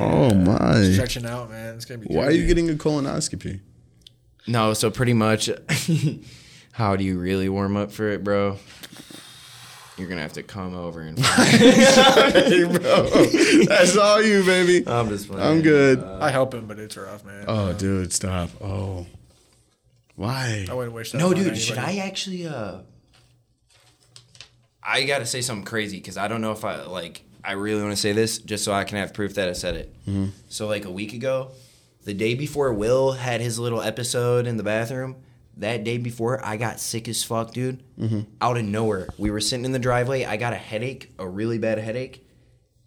[0.00, 0.82] Oh my!
[0.94, 1.76] Stretching out, man.
[1.76, 2.06] It's gonna be.
[2.12, 3.60] Why are you getting a colonoscopy?
[4.48, 5.48] No, so pretty much,
[6.72, 8.58] how do you really warm up for it, bro?
[9.96, 11.18] You're gonna have to come over and.
[11.24, 13.08] hey, bro,
[13.64, 14.86] that's all you, baby.
[14.86, 15.42] I'm just playing.
[15.42, 16.02] I'm good.
[16.02, 17.44] I help him, but it's rough, man.
[17.48, 18.50] Oh, dude, stop.
[18.62, 19.06] Oh,
[20.14, 20.66] why?
[20.68, 21.18] I wouldn't wish that.
[21.18, 22.46] No, on dude, should I actually?
[22.46, 22.78] uh
[24.82, 27.22] I gotta say something crazy because I don't know if I like.
[27.42, 29.76] I really want to say this just so I can have proof that I said
[29.76, 29.94] it.
[30.48, 31.52] So like a week ago,
[32.04, 35.16] the day before Will had his little episode in the bathroom.
[35.58, 37.82] That day before, I got sick as fuck, dude.
[37.98, 38.20] Mm-hmm.
[38.42, 40.24] Out of nowhere, we were sitting in the driveway.
[40.24, 42.26] I got a headache, a really bad headache.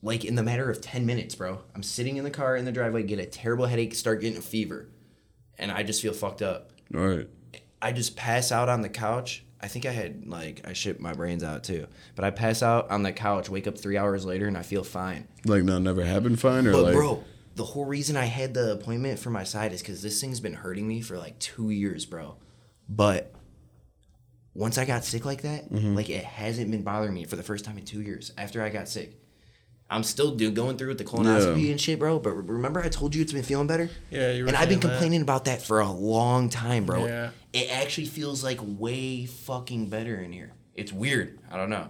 [0.01, 1.61] Like in the matter of ten minutes, bro.
[1.75, 4.41] I'm sitting in the car in the driveway, get a terrible headache, start getting a
[4.41, 4.87] fever,
[5.57, 6.71] and I just feel fucked up.
[6.95, 7.27] All right.
[7.81, 9.43] I just pass out on the couch.
[9.61, 11.87] I think I had like I shit my brains out too.
[12.15, 14.83] But I pass out on the couch, wake up three hours later, and I feel
[14.83, 15.27] fine.
[15.43, 16.39] Like, no, never happened.
[16.39, 17.23] Fine, or But like, bro,
[17.55, 20.53] the whole reason I had the appointment for my side is because this thing's been
[20.53, 22.37] hurting me for like two years, bro.
[22.89, 23.31] But
[24.53, 25.95] once I got sick like that, Mm-hmm.
[25.95, 28.33] like it hasn't been bothering me for the first time in two years.
[28.37, 29.15] After I got sick,
[29.91, 31.71] I'm still do going through with the colonoscopy Yeah.
[31.71, 32.19] and shit, bro.
[32.19, 33.89] But remember, I told you it's been feeling better.
[34.11, 34.87] Yeah, you were And I've been saying that.
[34.99, 37.05] complaining about that for a long time, bro.
[37.05, 37.29] Yeah.
[37.53, 40.51] It actually feels like way fucking better in here.
[40.75, 41.39] It's weird.
[41.51, 41.87] I don't know.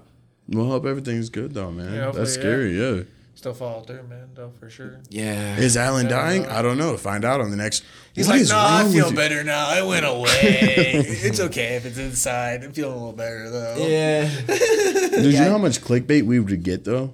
[0.47, 1.93] well, hope everything's good though, man.
[1.93, 2.79] Yeah, hopefully, That's scary.
[2.79, 3.03] Yeah.
[3.39, 4.31] Still fall through, man.
[4.33, 4.99] Though for sure.
[5.07, 5.55] Yeah.
[5.55, 6.45] Is Allen Yeah, dying?
[6.47, 6.97] I don't know.
[6.97, 7.85] Find out on the next.
[8.13, 9.65] He's What like, is no, I feel with you?" better now.
[9.65, 10.27] I went away.
[10.43, 12.65] it's okay if it's inside.
[12.65, 13.75] I'm feeling a little better though.
[13.77, 14.29] yeah.
[14.47, 17.13] Did you know how much clickbait we would get though?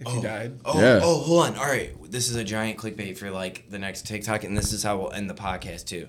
[0.00, 0.22] If you oh.
[0.22, 0.58] died.
[0.64, 1.00] Oh, Yeah.
[1.04, 1.56] oh, hold on.
[1.56, 1.92] All right.
[2.10, 5.12] This is a giant clickbait for like the next TikTok, and this is how we'll
[5.12, 6.08] end the podcast too.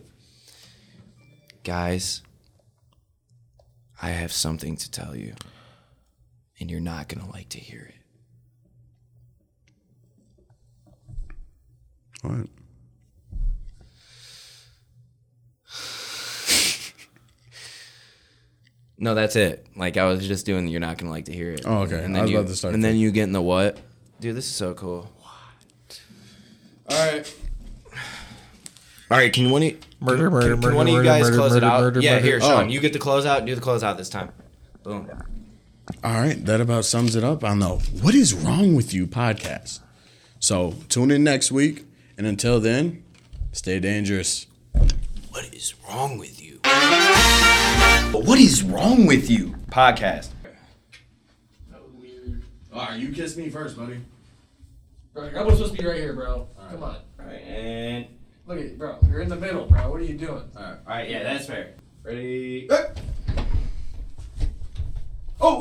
[1.64, 2.24] Guys,
[4.02, 5.36] I have something to tell you,
[6.60, 7.96] and you're not going to like to hear it.
[12.22, 12.48] What?
[18.98, 19.66] No, that's it.
[19.78, 20.68] Like I was just doing.
[20.68, 21.62] You're not gonna like to hear it.
[21.66, 22.04] Oh, okay.
[22.04, 23.78] And I was you, about to start And then you get in the what?
[24.20, 25.10] Dude, this is so cool.
[25.20, 26.02] What?
[26.90, 27.36] All right.
[29.10, 29.32] All right.
[29.32, 31.56] Can one of you, Murder, can, murder, can murder, one of you guys murder, close
[31.56, 31.82] it out?
[31.82, 32.26] murder, yeah, murder.
[32.26, 32.66] here, Sean.
[32.66, 32.68] Oh.
[32.68, 33.46] You get the close out.
[33.46, 34.32] Do the close out this time.
[34.84, 35.10] Boom.
[36.04, 39.80] All right, that about sums it up on the What is Wrong with You podcast.
[40.40, 41.86] So tune in next week,
[42.20, 43.02] and until then,
[43.54, 44.46] stay dangerous.
[45.30, 46.60] What is wrong with you?
[48.12, 49.56] But what is wrong with you?
[49.72, 50.28] Podcast.
[52.74, 54.02] All right, you kiss me first, buddy.
[55.14, 56.50] Bro, I was supposed to be right here, bro.
[56.70, 56.98] Come on.
[57.20, 58.06] All right, and
[58.46, 58.98] Look at it, bro.
[59.08, 59.90] You're in the middle, bro.
[59.90, 60.44] What are you doing?
[60.58, 61.76] all right, all right yeah, that's fair.
[62.04, 62.68] Ready?
[62.70, 62.86] Oh,
[65.40, 65.60] oh.